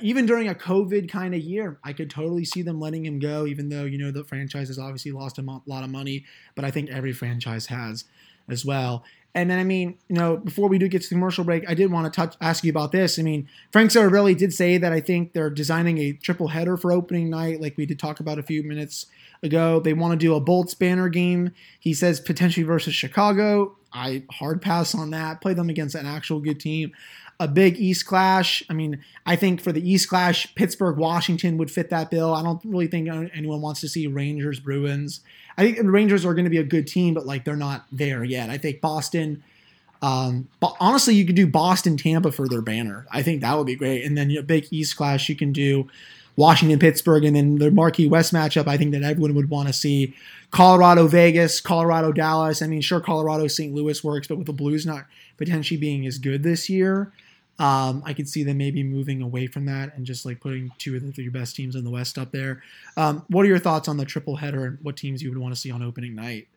Even 0.02 0.26
during 0.26 0.48
a 0.48 0.56
COVID 0.56 1.10
kind 1.10 1.36
of 1.36 1.42
year, 1.42 1.78
I 1.84 1.94
could 1.94 2.10
totally 2.10 2.44
see 2.44 2.64
them 2.64 2.80
letting 2.80 3.06
him 3.06 3.20
go, 3.20 3.46
even 3.46 3.70
though, 3.70 3.84
you 3.84 4.00
know, 4.00 4.12
the 4.12 4.24
franchise 4.24 4.70
has 4.70 4.80
obviously 4.80 5.12
lost 5.12 5.38
a 5.38 5.62
lot 5.68 5.84
of 5.84 5.90
money, 5.92 6.26
but 6.56 6.66
I 6.66 6.72
think 6.72 6.90
every 6.90 7.14
franchise 7.14 7.68
has 7.68 8.06
as 8.50 8.66
well. 8.66 9.04
And 9.36 9.52
then, 9.52 9.60
I 9.60 9.64
mean, 9.64 9.98
you 10.08 10.16
know, 10.16 10.38
before 10.38 10.70
we 10.70 10.78
do 10.80 10.88
get 10.88 11.02
to 11.02 11.10
the 11.10 11.16
commercial 11.16 11.44
break, 11.44 11.70
I 11.70 11.74
did 11.74 11.92
want 11.92 12.12
to 12.12 12.16
touch, 12.16 12.36
ask 12.40 12.64
you 12.64 12.72
about 12.72 12.94
this. 12.94 13.20
I 13.20 13.22
mean, 13.22 13.50
Frank 13.72 13.92
Seravalli 13.92 14.36
did 14.36 14.54
say 14.54 14.78
that 14.78 14.94
I 14.94 15.02
think 15.02 15.34
they're 15.34 15.50
designing 15.50 15.98
a 15.98 16.14
triple 16.14 16.48
header 16.48 16.78
for 16.78 16.94
opening 16.94 17.30
night, 17.30 17.62
like 17.62 17.78
we 17.78 17.86
did 17.86 18.00
talk 18.00 18.22
about 18.22 18.40
a 18.40 18.44
few 18.44 18.64
minutes 18.64 19.08
ago. 19.44 19.80
They 19.80 19.94
want 19.94 20.20
to 20.20 20.24
do 20.24 20.36
a 20.36 20.40
Bolts 20.40 20.74
banner 20.74 21.10
game. 21.10 21.52
He 21.80 21.94
says 21.94 22.20
potentially 22.20 22.64
versus 22.64 22.96
Chicago. 22.96 23.76
I 23.94 24.24
hard 24.30 24.62
pass 24.62 24.94
on 24.94 25.12
that. 25.12 25.42
Play 25.42 25.54
them 25.54 25.70
against 25.70 25.96
an 25.96 26.06
actual 26.06 26.40
good 26.40 26.60
team. 26.60 26.92
A 27.40 27.48
big 27.48 27.78
East 27.78 28.06
clash. 28.06 28.64
I 28.70 28.74
mean, 28.74 29.04
I 29.26 29.36
think 29.36 29.62
for 29.62 29.72
the 29.72 29.90
East 29.90 30.10
clash, 30.10 30.54
Pittsburgh, 30.56 30.98
Washington 30.98 31.58
would 31.58 31.70
fit 31.70 31.90
that 31.90 32.10
bill. 32.10 32.34
I 32.34 32.42
don't 32.44 32.64
really 32.64 32.88
think 32.88 33.10
anyone 33.10 33.62
wants 33.62 33.82
to 33.82 33.90
see 33.90 34.08
Rangers, 34.08 34.60
Bruins. 34.60 35.22
I 35.58 35.64
think 35.64 35.78
the 35.78 35.90
Rangers 35.90 36.26
are 36.26 36.34
going 36.34 36.46
to 36.46 36.50
be 36.50 36.58
a 36.58 36.64
good 36.64 36.88
team, 36.88 37.14
but 37.14 37.26
like 37.26 37.46
they're 37.46 37.56
not 37.56 37.86
there 37.92 38.24
yet. 38.24 38.50
I 38.50 38.58
think 38.58 38.82
Boston. 38.82 39.44
Um, 40.02 40.50
but 40.60 40.76
honestly, 40.80 41.16
you 41.16 41.26
could 41.26 41.36
do 41.36 41.48
Boston, 41.48 41.98
Tampa 41.98 42.32
for 42.32 42.48
their 42.48 42.62
banner. 42.62 43.06
I 43.12 43.22
think 43.22 43.42
that 43.42 43.58
would 43.58 43.68
be 43.68 43.76
great. 43.76 44.04
And 44.06 44.18
then 44.18 44.30
you 44.30 44.38
know, 44.38 44.46
big 44.46 44.68
East 44.72 44.96
clash, 44.96 45.30
you 45.30 45.36
can 45.36 45.52
do 45.52 45.88
Washington, 46.36 46.80
Pittsburgh, 46.80 47.24
and 47.24 47.36
then 47.36 47.58
the 47.58 47.72
Marquee 47.72 48.08
West 48.08 48.34
matchup. 48.34 48.68
I 48.68 48.78
think 48.78 48.92
that 48.92 49.04
everyone 49.04 49.36
would 49.36 49.50
want 49.50 49.68
to 49.68 49.74
see 49.74 50.14
Colorado, 50.52 51.08
Vegas, 51.08 51.62
Colorado, 51.62 52.12
Dallas. 52.12 52.62
I 52.62 52.68
mean, 52.68 52.82
sure, 52.82 53.00
Colorado, 53.00 53.48
St. 53.48 53.74
Louis 53.74 54.04
works, 54.04 54.28
but 54.28 54.38
with 54.38 54.48
the 54.48 54.54
Blues 54.54 54.86
not 54.86 55.06
potentially 55.38 55.80
being 55.80 56.06
as 56.06 56.18
good 56.18 56.44
this 56.44 56.70
year, 56.70 57.12
um, 57.58 58.04
I 58.06 58.14
could 58.14 58.28
see 58.28 58.44
them 58.44 58.58
maybe 58.58 58.84
moving 58.84 59.22
away 59.22 59.48
from 59.48 59.66
that 59.66 59.96
and 59.96 60.06
just 60.06 60.26
like 60.26 60.42
putting 60.42 60.72
two 60.78 60.96
of 60.96 61.06
the 61.06 61.12
three 61.12 61.30
best 61.30 61.56
teams 61.56 61.76
in 61.76 61.86
the 61.86 61.90
West 61.90 62.18
up 62.18 62.32
there. 62.32 62.62
Um, 62.98 63.24
what 63.30 63.44
are 63.44 63.50
your 63.50 63.60
thoughts 63.60 63.88
on 63.88 63.98
the 63.98 64.06
triple 64.06 64.36
header 64.36 64.66
and 64.66 64.78
what 64.82 64.98
teams 64.98 65.24
you 65.24 65.30
would 65.30 65.38
want 65.38 65.54
to 65.54 65.60
see 65.60 65.72
on 65.72 65.82
opening 65.82 66.16
night? 66.16 66.48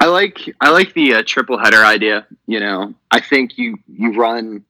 I 0.00 0.06
like 0.06 0.52
I 0.60 0.70
like 0.70 0.94
the 0.94 1.14
uh, 1.14 1.22
triple 1.24 1.58
header 1.58 1.84
idea. 1.84 2.26
You 2.46 2.60
know, 2.60 2.92
I 3.10 3.20
think 3.20 3.56
you 3.56 3.78
you 3.88 4.12
run 4.14 4.64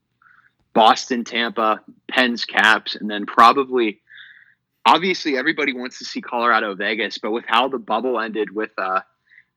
Boston, 0.75 1.25
Tampa, 1.25 1.83
Pens, 2.09 2.45
Caps, 2.45 2.97
and 2.97 3.11
then 3.11 3.27
probably 3.27 4.01
obviously 4.85 5.37
everybody 5.37 5.73
wants 5.73 5.99
to 5.99 6.05
see 6.05 6.21
Colorado, 6.21 6.75
Vegas, 6.75 7.19
but 7.19 7.31
with 7.31 7.45
how 7.47 7.69
the 7.69 7.79
bubble 7.79 8.19
ended 8.21 8.55
with 8.55 8.71
uh, 8.79 9.01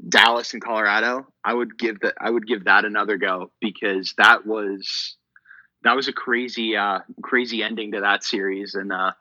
Dallas 0.07 0.53
and 0.53 0.62
Colorado, 0.62 1.27
I 1.43 1.53
would 1.53 1.77
give 1.77 2.00
that 2.01 2.15
I 2.19 2.29
would 2.29 2.48
give 2.48 2.65
that 2.65 2.86
another 2.86 3.17
go 3.17 3.51
because 3.62 4.13
that 4.17 4.45
was 4.45 5.15
that 5.84 5.95
was 5.95 6.07
a 6.07 6.13
crazy 6.13 6.75
uh, 6.75 7.00
crazy 7.22 7.63
ending 7.63 7.91
to 7.93 8.01
that 8.01 8.24
series, 8.24 8.75
and 8.75 8.91
uh, 8.91 9.12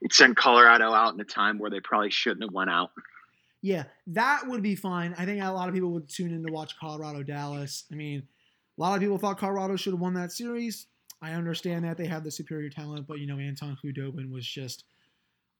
it 0.00 0.12
sent 0.12 0.36
Colorado 0.36 0.92
out 0.92 1.14
in 1.14 1.20
a 1.20 1.24
time 1.24 1.58
where 1.58 1.70
they 1.70 1.80
probably 1.80 2.10
shouldn't 2.10 2.42
have 2.42 2.54
went 2.54 2.70
out. 2.70 2.90
Yeah, 3.60 3.84
that 4.08 4.46
would 4.46 4.62
be 4.62 4.76
fine. 4.76 5.14
I 5.18 5.24
think 5.24 5.42
a 5.42 5.50
lot 5.50 5.68
of 5.68 5.74
people 5.74 5.90
would 5.90 6.08
tune 6.08 6.32
in 6.32 6.46
to 6.46 6.52
watch 6.52 6.78
Colorado 6.78 7.24
Dallas. 7.24 7.84
I 7.92 7.96
mean, 7.96 8.22
a 8.78 8.80
lot 8.80 8.94
of 8.94 9.00
people 9.00 9.18
thought 9.18 9.38
Colorado 9.38 9.74
should 9.76 9.92
have 9.92 10.00
won 10.00 10.14
that 10.14 10.30
series. 10.30 10.86
I 11.20 11.32
understand 11.32 11.84
that 11.84 11.96
they 11.96 12.06
have 12.06 12.24
the 12.24 12.30
superior 12.30 12.70
talent, 12.70 13.06
but 13.06 13.18
you 13.18 13.26
know 13.26 13.38
Anton 13.38 13.76
Khudobin 13.82 14.30
was 14.30 14.46
just 14.46 14.84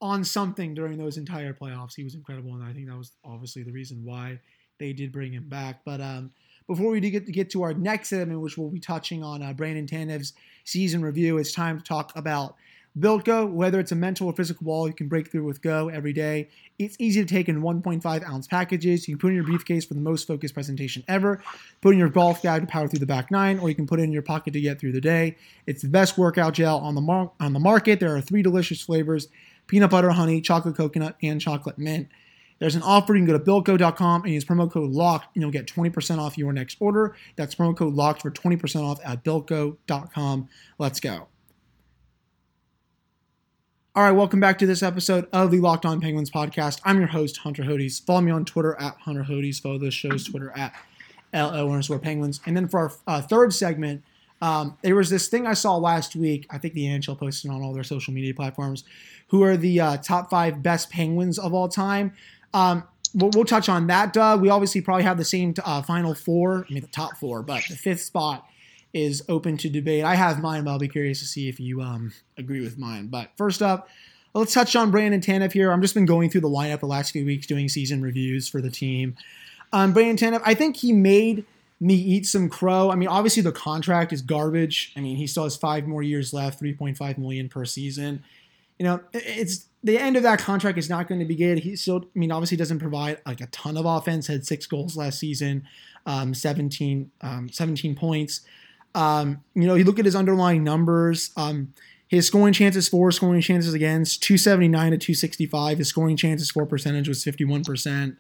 on 0.00 0.24
something 0.24 0.74
during 0.74 0.96
those 0.96 1.16
entire 1.16 1.52
playoffs. 1.52 1.94
He 1.94 2.04
was 2.04 2.14
incredible, 2.14 2.54
and 2.54 2.62
I 2.62 2.72
think 2.72 2.88
that 2.88 2.96
was 2.96 3.12
obviously 3.24 3.62
the 3.62 3.72
reason 3.72 4.04
why 4.04 4.38
they 4.78 4.92
did 4.92 5.10
bring 5.10 5.32
him 5.32 5.48
back. 5.48 5.80
But 5.84 6.00
um, 6.00 6.30
before 6.68 6.90
we 6.90 7.00
get 7.00 7.26
to 7.26 7.32
get 7.32 7.50
to 7.50 7.62
our 7.62 7.74
next 7.74 8.10
segment, 8.10 8.40
which 8.40 8.56
we'll 8.56 8.70
be 8.70 8.78
touching 8.78 9.24
on 9.24 9.42
uh, 9.42 9.52
Brandon 9.52 9.86
Tanev's 9.86 10.34
season 10.64 11.02
review, 11.02 11.38
it's 11.38 11.52
time 11.52 11.78
to 11.78 11.84
talk 11.84 12.12
about 12.14 12.54
Built 12.98 13.24
Go, 13.24 13.46
whether 13.46 13.78
it's 13.78 13.92
a 13.92 13.96
mental 13.96 14.26
or 14.28 14.32
physical 14.32 14.66
wall, 14.66 14.88
you 14.88 14.94
can 14.94 15.08
break 15.08 15.30
through 15.30 15.44
with 15.44 15.62
Go 15.62 15.88
every 15.88 16.12
day. 16.12 16.48
It's 16.78 16.96
easy 16.98 17.20
to 17.24 17.26
take 17.26 17.48
in 17.48 17.62
1.5 17.62 18.28
ounce 18.28 18.46
packages. 18.46 19.06
You 19.06 19.14
can 19.14 19.20
put 19.20 19.28
in 19.28 19.34
your 19.34 19.44
briefcase 19.44 19.84
for 19.84 19.94
the 19.94 20.00
most 20.00 20.26
focused 20.26 20.54
presentation 20.54 21.04
ever, 21.06 21.42
put 21.80 21.92
in 21.92 21.98
your 21.98 22.08
golf 22.08 22.42
bag 22.42 22.62
to 22.62 22.66
power 22.66 22.88
through 22.88 22.98
the 22.98 23.06
back 23.06 23.30
nine, 23.30 23.58
or 23.58 23.68
you 23.68 23.74
can 23.74 23.86
put 23.86 24.00
it 24.00 24.04
in 24.04 24.12
your 24.12 24.22
pocket 24.22 24.52
to 24.52 24.60
get 24.60 24.80
through 24.80 24.92
the 24.92 25.00
day. 25.00 25.36
It's 25.66 25.82
the 25.82 25.88
best 25.88 26.18
workout 26.18 26.54
gel 26.54 26.78
on 26.78 26.94
the 26.94 27.00
mar- 27.00 27.32
on 27.40 27.52
the 27.52 27.60
market. 27.60 28.00
There 28.00 28.14
are 28.14 28.20
three 28.20 28.42
delicious 28.42 28.80
flavors: 28.80 29.28
peanut 29.66 29.90
butter, 29.90 30.10
honey, 30.10 30.40
chocolate 30.40 30.76
coconut, 30.76 31.16
and 31.22 31.40
chocolate 31.40 31.78
mint. 31.78 32.08
There's 32.58 32.74
an 32.74 32.82
offer. 32.82 33.14
You 33.14 33.24
can 33.24 33.32
go 33.32 33.38
to 33.38 33.44
builtgo.com 33.44 34.24
and 34.24 34.32
use 34.32 34.44
promo 34.44 34.70
code 34.70 34.90
LOCKED, 34.90 35.28
and 35.34 35.42
you'll 35.42 35.52
get 35.52 35.66
20% 35.66 36.18
off 36.18 36.36
your 36.36 36.52
next 36.52 36.76
order. 36.80 37.14
That's 37.36 37.54
promo 37.54 37.76
code 37.76 37.94
LOCKED 37.94 38.22
for 38.22 38.30
20% 38.30 38.82
off 38.82 38.98
at 39.04 39.22
builtgo.com. 39.22 40.48
Let's 40.78 40.98
go. 40.98 41.28
All 43.98 44.04
right, 44.04 44.12
welcome 44.12 44.38
back 44.38 44.58
to 44.58 44.66
this 44.66 44.84
episode 44.84 45.26
of 45.32 45.50
the 45.50 45.58
Locked 45.58 45.84
On 45.84 46.00
Penguins 46.00 46.30
podcast. 46.30 46.80
I'm 46.84 47.00
your 47.00 47.08
host, 47.08 47.38
Hunter 47.38 47.64
Hodes. 47.64 48.00
Follow 48.00 48.20
me 48.20 48.30
on 48.30 48.44
Twitter 48.44 48.76
at 48.80 48.94
Hunter 48.98 49.24
Hodes. 49.24 49.60
Follow 49.60 49.76
the 49.76 49.90
show's 49.90 50.22
Twitter 50.24 50.56
at 50.56 50.72
LO 51.34 51.68
underscore 51.68 51.98
Penguins. 51.98 52.40
And 52.46 52.56
then 52.56 52.68
for 52.68 52.78
our 52.78 52.92
uh, 53.08 53.22
third 53.22 53.52
segment, 53.52 54.04
um, 54.40 54.78
there 54.82 54.94
was 54.94 55.10
this 55.10 55.26
thing 55.26 55.48
I 55.48 55.54
saw 55.54 55.76
last 55.78 56.14
week. 56.14 56.46
I 56.48 56.58
think 56.58 56.74
the 56.74 56.84
NHL 56.84 57.18
posted 57.18 57.50
on 57.50 57.60
all 57.60 57.72
their 57.72 57.82
social 57.82 58.14
media 58.14 58.32
platforms. 58.32 58.84
Who 59.30 59.42
are 59.42 59.56
the 59.56 59.80
uh, 59.80 59.96
top 59.96 60.30
five 60.30 60.62
best 60.62 60.90
Penguins 60.90 61.36
of 61.36 61.52
all 61.52 61.68
time? 61.68 62.12
Um, 62.54 62.84
we'll, 63.14 63.32
we'll, 63.34 63.46
touch 63.46 63.68
on 63.68 63.88
that, 63.88 64.12
Doug. 64.12 64.40
We 64.40 64.48
obviously 64.48 64.80
probably 64.80 65.02
have 65.02 65.18
the 65.18 65.24
same 65.24 65.54
uh, 65.64 65.82
final 65.82 66.14
four. 66.14 66.66
I 66.70 66.72
mean, 66.72 66.82
the 66.82 66.86
top 66.86 67.16
four, 67.16 67.42
but 67.42 67.64
the 67.68 67.74
fifth 67.74 68.02
spot 68.02 68.46
is 68.92 69.22
open 69.28 69.56
to 69.58 69.68
debate. 69.68 70.04
I 70.04 70.14
have 70.14 70.40
mine, 70.40 70.64
but 70.64 70.70
I'll 70.70 70.78
be 70.78 70.88
curious 70.88 71.20
to 71.20 71.26
see 71.26 71.48
if 71.48 71.60
you 71.60 71.82
um, 71.82 72.12
agree 72.36 72.60
with 72.60 72.78
mine. 72.78 73.08
But 73.08 73.30
first 73.36 73.62
up, 73.62 73.88
let's 74.34 74.54
touch 74.54 74.74
on 74.76 74.90
Brandon 74.90 75.20
Tanev 75.20 75.52
here. 75.52 75.72
I've 75.72 75.80
just 75.80 75.94
been 75.94 76.06
going 76.06 76.30
through 76.30 76.42
the 76.42 76.48
lineup 76.48 76.80
the 76.80 76.86
last 76.86 77.12
few 77.12 77.24
weeks, 77.24 77.46
doing 77.46 77.68
season 77.68 78.02
reviews 78.02 78.48
for 78.48 78.60
the 78.60 78.70
team. 78.70 79.16
Um, 79.72 79.92
Brandon 79.92 80.32
Tanev, 80.32 80.42
I 80.44 80.54
think 80.54 80.76
he 80.76 80.92
made 80.92 81.44
me 81.80 81.94
eat 81.94 82.26
some 82.26 82.48
crow. 82.48 82.90
I 82.90 82.96
mean, 82.96 83.08
obviously 83.08 83.42
the 83.42 83.52
contract 83.52 84.12
is 84.12 84.22
garbage. 84.22 84.92
I 84.96 85.00
mean, 85.00 85.16
he 85.16 85.26
still 85.26 85.44
has 85.44 85.56
five 85.56 85.86
more 85.86 86.02
years 86.02 86.32
left, 86.32 86.60
3.5 86.60 87.18
million 87.18 87.48
per 87.48 87.64
season. 87.64 88.24
You 88.78 88.86
know, 88.86 89.00
it's 89.12 89.66
the 89.84 89.98
end 89.98 90.16
of 90.16 90.22
that 90.24 90.40
contract 90.40 90.78
is 90.78 90.88
not 90.88 91.08
going 91.08 91.20
to 91.20 91.24
be 91.24 91.36
good. 91.36 91.58
He 91.60 91.76
still, 91.76 92.04
I 92.14 92.18
mean, 92.18 92.32
obviously 92.32 92.56
doesn't 92.56 92.78
provide 92.78 93.20
like 93.26 93.40
a 93.40 93.46
ton 93.46 93.76
of 93.76 93.86
offense. 93.86 94.26
Had 94.26 94.46
six 94.46 94.66
goals 94.66 94.96
last 94.96 95.18
season, 95.18 95.66
um, 96.06 96.34
17, 96.34 97.10
um, 97.20 97.48
17 97.48 97.94
points. 97.94 98.42
Um, 98.94 99.42
you 99.54 99.66
know, 99.66 99.74
you 99.74 99.84
look 99.84 99.98
at 99.98 100.04
his 100.04 100.16
underlying 100.16 100.64
numbers. 100.64 101.30
Um, 101.36 101.72
his 102.08 102.26
scoring 102.26 102.54
chances 102.54 102.88
for, 102.88 103.12
scoring 103.12 103.42
chances 103.42 103.74
against, 103.74 104.22
279 104.22 104.92
to 104.92 104.98
265. 104.98 105.78
His 105.78 105.88
scoring 105.88 106.16
chances 106.16 106.50
for 106.50 106.64
percentage 106.64 107.06
was 107.06 107.22
51%. 107.22 108.16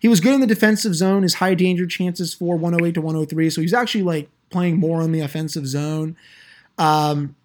He 0.00 0.08
was 0.08 0.20
good 0.20 0.34
in 0.34 0.40
the 0.40 0.46
defensive 0.46 0.94
zone. 0.94 1.22
His 1.22 1.34
high 1.34 1.54
danger 1.54 1.86
chances 1.86 2.32
for 2.32 2.56
108 2.56 2.94
to 2.94 3.00
103. 3.00 3.50
So 3.50 3.60
he's 3.60 3.74
actually 3.74 4.04
like 4.04 4.28
playing 4.50 4.78
more 4.78 5.02
in 5.02 5.12
the 5.12 5.20
offensive 5.20 5.66
zone. 5.66 6.16
Um, 6.78 7.36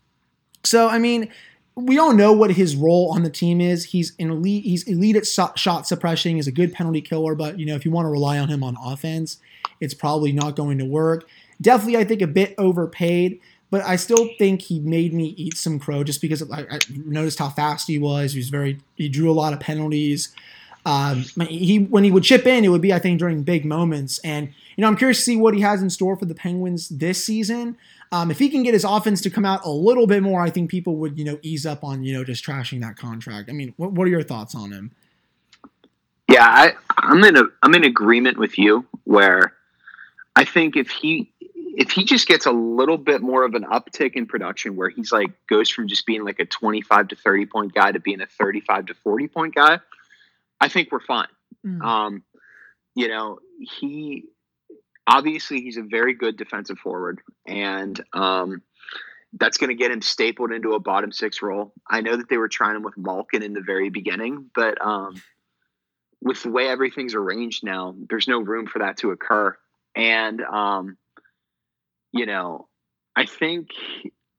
so 0.64 0.88
I 0.88 1.00
mean, 1.00 1.30
we 1.76 1.98
all 1.98 2.14
know 2.14 2.34
what 2.34 2.52
his 2.52 2.76
role 2.76 3.12
on 3.14 3.24
the 3.24 3.30
team 3.30 3.62
is. 3.62 3.86
He's 3.86 4.14
an 4.20 4.30
elite. 4.30 4.64
He's 4.64 4.84
elite 4.84 5.16
at 5.16 5.26
shot 5.26 5.88
suppression. 5.88 6.36
He's 6.36 6.48
a 6.48 6.52
good 6.52 6.74
penalty 6.74 7.02
killer. 7.02 7.36
But 7.36 7.60
you 7.60 7.66
know, 7.66 7.76
if 7.76 7.86
you 7.86 7.92
want 7.92 8.06
to 8.06 8.10
rely 8.10 8.38
on 8.38 8.50
him 8.50 8.64
on 8.64 8.78
offense, 8.84 9.38
it's 9.80 9.94
probably 9.94 10.32
not 10.32 10.56
going 10.56 10.78
to 10.78 10.86
work. 10.86 11.28
Definitely, 11.62 11.98
I 11.98 12.04
think 12.04 12.22
a 12.22 12.28
bit 12.28 12.56
overpaid, 12.58 13.40
but 13.70 13.84
I 13.84 13.96
still 13.96 14.30
think 14.38 14.64
he 14.64 14.80
made 14.80 15.14
me 15.14 15.36
eat 15.38 15.58
some 15.58 15.80
crow 15.80 16.04
just 16.04 16.22
because 16.22 16.50
I, 16.52 16.62
I 16.62 16.80
noticed 16.90 17.40
how 17.40 17.50
fast 17.50 17.88
he 17.88 18.00
was. 18.00 18.34
He 18.34 18.40
was 18.40 18.50
very, 18.50 18.80
he 18.96 19.08
drew 19.08 19.32
a 19.32 19.34
lot 19.34 19.54
of 19.54 19.60
penalties. 19.60 20.34
Um, 20.86 21.26
he 21.48 21.78
when 21.78 22.04
he 22.04 22.12
would 22.12 22.24
chip 22.24 22.48
in, 22.48 22.66
it 22.66 22.70
would 22.70 22.82
be 22.82 22.92
I 22.92 23.00
think 23.00 23.20
during 23.20 23.44
big 23.44 23.66
moments. 23.66 24.20
And 24.20 24.48
you 24.76 24.82
know, 24.82 24.88
I'm 24.88 24.98
curious 24.98 25.18
to 25.20 25.24
see 25.24 25.38
what 25.38 25.54
he 25.54 25.62
has 25.62 25.82
in 25.82 25.90
store 25.90 26.16
for 26.16 26.26
the 26.26 26.34
Penguins 26.34 26.90
this 26.90 27.24
season. 27.24 27.78
Um, 28.12 28.32
if 28.32 28.40
he 28.40 28.50
can 28.50 28.64
get 28.64 28.74
his 28.74 28.84
offense 28.84 29.22
to 29.22 29.30
come 29.30 29.46
out 29.46 29.64
a 29.64 29.70
little 29.70 30.08
bit 30.08 30.24
more, 30.24 30.42
I 30.42 30.50
think 30.50 30.70
people 30.70 30.96
would 30.98 31.18
you 31.18 31.26
know 31.26 31.40
ease 31.44 31.66
up 31.66 31.84
on 31.84 32.04
you 32.04 32.14
know 32.14 32.24
just 32.24 32.44
trashing 32.44 32.82
that 32.82 32.98
contract. 32.98 33.50
I 33.50 33.54
mean, 33.54 33.74
what, 33.78 33.92
what 33.92 34.08
are 34.08 34.10
your 34.10 34.24
thoughts 34.24 34.56
on 34.56 34.72
him? 34.72 34.92
Yeah, 36.30 36.46
I, 36.46 36.74
I'm 36.98 37.24
in 37.24 37.38
a 37.38 37.44
I'm 37.62 37.76
in 37.76 37.84
agreement 37.84 38.38
with 38.38 38.58
you 38.58 38.86
where 39.04 39.54
I 40.36 40.46
think 40.46 40.76
if 40.76 40.90
he 40.90 41.32
if 41.78 41.92
he 41.92 42.04
just 42.04 42.28
gets 42.28 42.46
a 42.46 42.52
little 42.52 42.98
bit 42.98 43.22
more 43.22 43.44
of 43.44 43.54
an 43.54 43.64
uptick 43.64 44.14
in 44.14 44.26
production 44.26 44.76
where 44.76 44.90
he's 44.90 45.12
like 45.12 45.32
goes 45.48 45.70
from 45.70 45.88
just 45.88 46.06
being 46.06 46.24
like 46.24 46.40
a 46.40 46.46
25 46.46 47.10
to 47.10 47.16
30 47.16 47.46
point 47.46 47.74
guy 47.74 47.92
to 47.92 48.00
being 48.00 48.22
a 48.22 48.26
35 48.26 48.88
to 48.88 48.94
40 48.94 49.28
point 49.28 49.56
guy 49.56 49.80
i 50.60 50.68
think 50.68 50.92
we're 50.92 51.00
fine. 51.00 51.28
Mm. 51.66 51.82
um, 51.84 52.24
you 52.96 53.08
know 53.08 53.40
he 53.60 54.26
obviously 55.08 55.62
he's 55.62 55.78
a 55.78 55.84
very 55.84 56.14
good 56.14 56.38
defensive 56.38 56.78
forward 56.80 57.22
and 57.46 58.02
um, 58.14 58.62
that's 59.34 59.58
going 59.58 59.70
to 59.70 59.76
get 59.76 59.92
him 59.92 60.02
stapled 60.02 60.52
into 60.52 60.74
a 60.74 60.80
bottom 60.80 61.12
six 61.12 61.42
role. 61.42 61.74
I 61.90 62.02
know 62.02 62.18
that 62.18 62.30
they 62.30 62.38
were 62.38 62.50
trying 62.50 62.76
him 62.76 62.84
with 62.84 62.98
malkin 62.98 63.44
in 63.44 63.54
the 63.54 63.62
very 63.62 63.90
beginning 63.90 64.50
but 64.54 64.84
um, 64.84 65.22
with 66.22 66.44
the 66.44 66.50
way 66.50 66.68
everything's 66.68 67.16
arranged 67.16 67.64
now 67.64 67.96
there's 68.10 68.28
no 68.28 68.40
room 68.40 68.68
for 68.68 68.80
that 68.80 68.98
to 68.98 69.12
occur. 69.12 69.58
And 69.96 70.42
um, 70.42 70.98
you 72.12 72.26
know, 72.26 72.68
I 73.16 73.26
think 73.26 73.70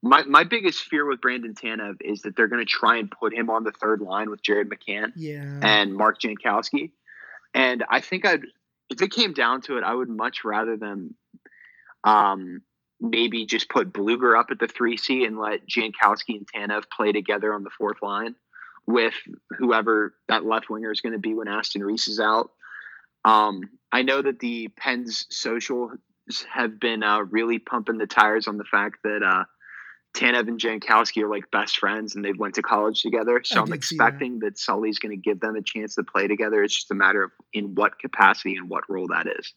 my 0.01 0.23
my 0.23 0.43
biggest 0.43 0.83
fear 0.83 1.07
with 1.07 1.21
Brandon 1.21 1.53
Tanev 1.53 1.95
is 2.01 2.21
that 2.23 2.35
they're 2.35 2.47
going 2.47 2.65
to 2.65 2.69
try 2.69 2.97
and 2.97 3.09
put 3.09 3.33
him 3.33 3.49
on 3.49 3.63
the 3.63 3.71
third 3.71 4.01
line 4.01 4.29
with 4.29 4.43
Jared 4.43 4.69
McCann 4.69 5.13
yeah. 5.15 5.59
and 5.61 5.95
Mark 5.95 6.19
Jankowski. 6.19 6.91
And 7.53 7.83
I 7.89 8.01
think 8.01 8.25
I'd 8.25 8.43
if 8.89 9.01
it 9.01 9.11
came 9.11 9.33
down 9.33 9.61
to 9.61 9.77
it, 9.77 9.83
I 9.83 9.93
would 9.93 10.09
much 10.09 10.43
rather 10.43 10.77
them 10.77 11.15
um, 12.03 12.61
maybe 12.99 13.45
just 13.45 13.69
put 13.69 13.93
Blueger 13.93 14.37
up 14.37 14.47
at 14.51 14.59
the 14.59 14.67
three 14.67 14.97
C 14.97 15.25
and 15.25 15.39
let 15.39 15.67
Jankowski 15.67 16.37
and 16.37 16.47
Tanev 16.53 16.83
play 16.95 17.11
together 17.11 17.53
on 17.53 17.63
the 17.63 17.69
fourth 17.69 18.01
line 18.01 18.35
with 18.85 19.13
whoever 19.57 20.13
that 20.27 20.45
left 20.45 20.69
winger 20.69 20.91
is 20.91 21.01
going 21.01 21.13
to 21.13 21.19
be 21.19 21.33
when 21.33 21.47
Aston 21.47 21.83
Reese 21.83 22.07
is 22.09 22.19
out. 22.19 22.51
Um, 23.23 23.61
I 23.91 24.01
know 24.01 24.21
that 24.21 24.39
the 24.39 24.67
Pens 24.75 25.25
social 25.29 25.91
have 26.51 26.79
been 26.79 27.03
uh, 27.03 27.19
really 27.19 27.59
pumping 27.59 27.97
the 27.97 28.07
tires 28.07 28.47
on 28.47 28.57
the 28.57 28.63
fact 28.63 28.99
that 29.03 29.21
uh, 29.23 29.43
Tanev 30.15 30.47
and 30.47 30.59
Jankowski 30.59 31.23
are 31.23 31.29
like 31.29 31.49
best 31.51 31.77
friends 31.77 32.15
and 32.15 32.23
they 32.23 32.33
went 32.33 32.55
to 32.55 32.61
college 32.61 33.01
together. 33.01 33.41
So 33.43 33.61
I'm 33.61 33.73
expecting 33.73 34.39
that. 34.39 34.51
that 34.51 34.59
Sully's 34.59 34.99
going 34.99 35.15
to 35.15 35.21
give 35.21 35.39
them 35.39 35.55
a 35.55 35.61
chance 35.61 35.95
to 35.95 36.03
play 36.03 36.27
together. 36.27 36.63
It's 36.63 36.75
just 36.75 36.91
a 36.91 36.95
matter 36.95 37.23
of 37.23 37.31
in 37.51 37.75
what 37.75 37.99
capacity 37.99 38.55
and 38.55 38.69
what 38.69 38.83
role 38.89 39.07
that 39.07 39.27
is. 39.27 39.53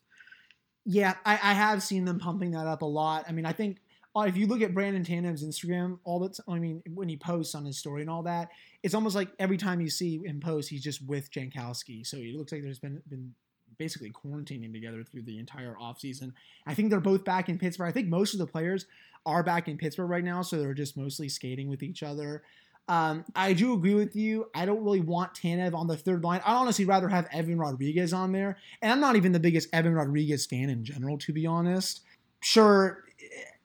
Yeah, 0.85 1.15
I, 1.25 1.33
I 1.35 1.53
have 1.53 1.83
seen 1.83 2.05
them 2.05 2.19
pumping 2.19 2.53
that 2.53 2.67
up 2.67 2.83
a 2.83 2.87
lot. 2.87 3.25
I 3.29 3.33
mean, 3.33 3.45
I 3.45 3.53
think 3.53 3.79
uh, 4.17 4.21
if 4.21 4.37
you 4.37 4.47
look 4.47 4.63
at 4.63 4.73
Brandon 4.73 5.05
Tanev's 5.05 5.45
Instagram, 5.45 5.99
all 6.05 6.21
the 6.21 6.35
I 6.49 6.59
mean, 6.59 6.83
when 6.95 7.09
he 7.09 7.17
posts 7.17 7.55
on 7.55 7.65
his 7.65 7.77
story 7.77 8.01
and 8.01 8.09
all 8.09 8.23
that, 8.23 8.49
it's 8.83 8.95
almost 8.95 9.15
like 9.15 9.29
every 9.39 9.59
time 9.59 9.81
you 9.81 9.91
see 9.91 10.19
him 10.25 10.41
post, 10.41 10.71
he's 10.71 10.83
just 10.83 11.05
with 11.07 11.31
Jankowski. 11.31 12.07
So 12.07 12.17
it 12.17 12.35
looks 12.35 12.53
like 12.53 12.63
there's 12.63 12.79
been 12.79 13.03
been 13.09 13.35
basically 13.79 14.11
quarantining 14.11 14.73
together 14.73 15.03
through 15.03 15.23
the 15.23 15.39
entire 15.39 15.75
offseason. 15.81 16.33
I 16.67 16.75
think 16.75 16.91
they're 16.91 17.01
both 17.01 17.25
back 17.25 17.49
in 17.49 17.59
Pittsburgh. 17.59 17.89
I 17.89 17.93
think 17.93 18.09
most 18.09 18.33
of 18.33 18.39
the 18.39 18.47
players 18.47 18.87
are 19.25 19.43
back 19.43 19.69
in 19.69 19.77
Pittsburgh 19.77 20.11
right 20.11 20.25
now, 20.25 20.43
so 20.43 20.59
they're 20.59 20.75
just 20.75 20.97
mostly 20.97 21.29
skating 21.29 21.69
with 21.69 21.83
each 21.83 22.03
other. 22.03 22.43
Um, 22.89 23.25
I 23.35 23.53
do 23.53 23.73
agree 23.73 23.95
with 23.95 24.15
you. 24.15 24.49
I 24.55 24.65
don't 24.65 24.85
really 24.85 25.01
want 25.01 25.35
Tanev 25.35 25.75
on 25.75 25.89
the 25.89 25.97
third 25.97 26.23
line. 26.23 26.41
I'd 26.45 26.55
honestly 26.55 26.85
rather 26.85 27.09
have 27.09 27.27
Evan 27.33 27.59
Rodrigues 27.59 28.13
on 28.13 28.31
there. 28.31 28.59
And 28.81 28.93
I'm 28.93 29.01
not 29.01 29.17
even 29.17 29.33
the 29.33 29.41
biggest 29.41 29.69
Evan 29.73 29.95
Rodrigues 29.95 30.47
fan 30.47 30.71
in 30.71 30.85
general, 30.85 31.19
to 31.19 31.33
be 31.33 31.47
honest. 31.47 32.03
Sure, 32.41 33.03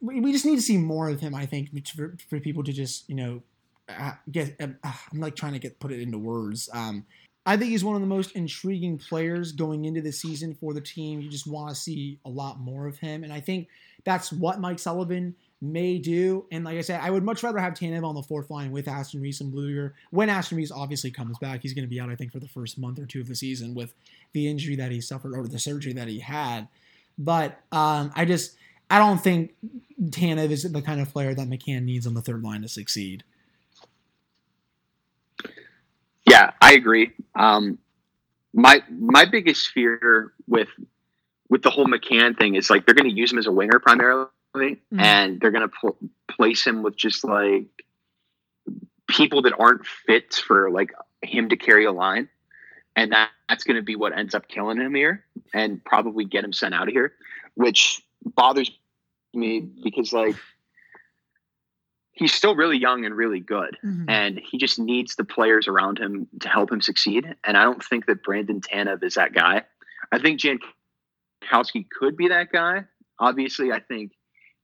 we 0.02 0.32
just 0.32 0.46
need 0.46 0.56
to 0.56 0.62
see 0.62 0.78
more 0.78 1.10
of 1.10 1.20
him, 1.20 1.36
I 1.36 1.46
think, 1.46 1.70
for, 1.90 2.18
for 2.30 2.40
people 2.40 2.64
to 2.64 2.74
just, 2.74 3.08
you 3.08 3.16
know, 3.16 3.44
uh, 3.88 4.14
get. 4.32 4.56
Uh, 4.60 4.70
I'm 4.84 5.20
like 5.20 5.36
trying 5.36 5.54
to 5.54 5.60
get 5.60 5.80
put 5.80 5.92
it 5.92 6.00
into 6.02 6.18
words. 6.18 6.70
Um, 6.74 7.06
I 7.46 7.58
think 7.58 7.72
he's 7.72 7.84
one 7.84 7.96
of 7.96 8.02
the 8.02 8.08
most 8.08 8.34
intriguing 8.34 8.98
players 9.00 9.52
going 9.52 9.86
into 9.86 10.02
the 10.02 10.12
season 10.12 10.54
for 10.54 10.74
the 10.74 10.82
team. 10.82 11.22
You 11.22 11.30
just 11.30 11.48
want 11.48 11.70
to 11.70 11.76
see 11.76 12.20
a 12.24 12.30
lot 12.30 12.60
more 12.60 12.86
of 12.86 12.98
him. 12.98 13.24
And 13.24 13.34
I 13.34 13.40
think 13.40 13.68
that's 14.04 14.32
what 14.32 14.60
Mike 14.60 14.78
Sullivan 14.78 15.36
may 15.60 15.98
do. 15.98 16.46
And 16.52 16.64
like 16.64 16.78
I 16.78 16.82
said, 16.82 17.00
I 17.02 17.10
would 17.10 17.24
much 17.24 17.42
rather 17.42 17.60
have 17.60 17.74
Tanev 17.74 18.04
on 18.04 18.16
the 18.16 18.22
fourth 18.22 18.50
line 18.52 18.72
with 18.72 18.88
Aston 18.88 19.22
Reese 19.22 19.42
and 19.42 19.52
Blueger. 19.52 19.94
When 20.12 20.30
Aston 20.30 20.58
Reese 20.58 20.72
obviously 20.72 21.10
comes 21.10 21.38
back, 21.40 21.62
he's 21.62 21.74
going 21.74 21.86
to 21.86 21.90
be 21.90 22.00
out, 22.00 22.10
I 22.10 22.16
think, 22.16 22.32
for 22.32 22.40
the 22.40 22.48
first 22.48 22.78
month 22.78 23.00
or 23.00 23.06
two 23.06 23.22
of 23.22 23.28
the 23.28 23.36
season 23.36 23.74
with 23.74 23.94
the 24.34 24.48
injury 24.48 24.76
that 24.76 24.92
he 24.92 25.02
suffered 25.02 25.36
or 25.36 25.48
the 25.48 25.60
surgery 25.60 25.94
that 25.94 26.08
he 26.08 26.20
had. 26.20 26.68
But 27.18 27.60
um, 27.72 28.12
I 28.16 28.26
just, 28.26 28.56
I 28.90 29.00
don't 29.00 29.22
think 29.22 29.54
Tanev 30.00 30.52
is 30.52 30.64
the 30.64 30.82
kind 30.82 31.02
of 31.02 31.12
player 31.12 31.34
that 31.34 31.48
McCann 31.48 31.86
needs 31.86 32.06
on 32.06 32.14
the 32.14 32.22
third 32.22 32.44
line 32.44 32.62
to 32.62 32.68
succeed. 32.68 33.24
Yeah, 36.32 36.52
I 36.62 36.76
agree. 36.76 37.12
Um, 37.36 37.78
my 38.54 38.82
my 38.90 39.26
biggest 39.26 39.68
fear 39.68 40.32
with 40.48 40.70
with 41.50 41.62
the 41.62 41.70
whole 41.70 41.88
McCann 41.88 42.38
thing 42.38 42.56
is 42.56 42.70
like 42.70 42.86
they're 42.86 42.96
going 42.96 43.10
to 43.10 43.16
use 43.16 43.34
him 43.34 43.38
as 43.38 43.48
a 43.48 43.52
winger 43.52 43.80
primarily, 43.80 44.30
mm-hmm. 44.56 45.00
and 45.02 45.42
they're 45.42 45.52
going 45.52 45.68
to 45.70 45.76
pl- 45.82 45.98
place 46.30 46.66
him 46.66 46.84
with 46.84 46.96
just 46.96 47.26
like 47.26 47.66
people 49.10 49.42
that 49.42 49.54
aren't 49.60 49.86
fit 49.86 50.34
for 50.34 50.72
like 50.72 50.94
him 51.22 51.50
to 51.50 51.58
carry 51.58 51.84
a 51.84 51.92
line, 51.92 52.30
and 52.96 53.12
that, 53.12 53.30
that's 53.50 53.66
going 53.66 53.76
to 53.76 53.84
be 53.84 53.98
what 53.98 54.18
ends 54.18 54.34
up 54.34 54.48
killing 54.48 54.80
him 54.80 54.96
here, 54.96 55.26
and 55.54 55.84
probably 55.84 56.24
get 56.24 56.46
him 56.46 56.54
sent 56.54 56.74
out 56.74 56.88
of 56.88 56.94
here, 56.94 57.12
which 57.56 58.02
bothers 58.24 58.72
me 59.34 59.60
because 59.60 60.14
like 60.14 60.38
he's 62.14 62.34
still 62.34 62.56
really 62.56 62.78
young 62.78 63.06
and 63.06 63.16
really 63.16 63.40
good, 63.40 63.78
Mhm. 63.84 64.06
and 64.10 64.40
he 64.40 64.58
just 64.58 64.78
needs 64.80 65.16
the 65.16 65.24
players 65.24 65.68
around 65.68 65.98
him 65.98 66.28
to 66.42 66.50
help 66.50 66.72
him 66.72 66.82
succeed. 66.82 67.36
And 67.44 67.58
I 67.58 67.64
don't 67.64 67.84
think 67.84 68.06
that 68.08 68.24
Brandon 68.24 68.62
Tanev 68.62 69.04
is 69.04 69.16
that 69.16 69.34
guy. 69.34 69.66
I 70.12 70.20
think 70.20 70.40
Jankowski 70.40 71.90
could 71.90 72.18
be 72.18 72.28
that 72.28 72.52
guy. 72.52 72.86
Obviously, 73.20 73.72
I 73.72 73.80
think 73.80 74.12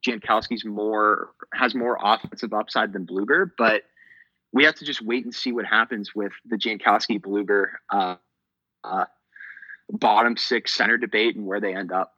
Jankowski's 0.06 0.66
more 0.66 1.32
has 1.54 1.74
more 1.74 1.98
offensive 2.02 2.54
upside 2.54 2.94
than 2.94 3.06
Blueger, 3.06 3.52
but 3.58 3.84
we 4.52 4.64
have 4.64 4.76
to 4.76 4.86
just 4.86 5.02
wait 5.02 5.24
and 5.24 5.34
see 5.34 5.52
what 5.52 5.66
happens 5.66 6.14
with 6.16 6.34
the 6.46 6.58
Jankowski 6.58 7.20
Blueger 7.20 7.72
uh, 7.90 8.16
uh, 8.84 9.06
bottom 9.90 10.38
six 10.38 10.74
center 10.74 10.98
debate 10.98 11.36
and 11.36 11.46
where 11.46 11.60
they 11.60 11.76
end 11.76 11.92
up. 11.92 12.14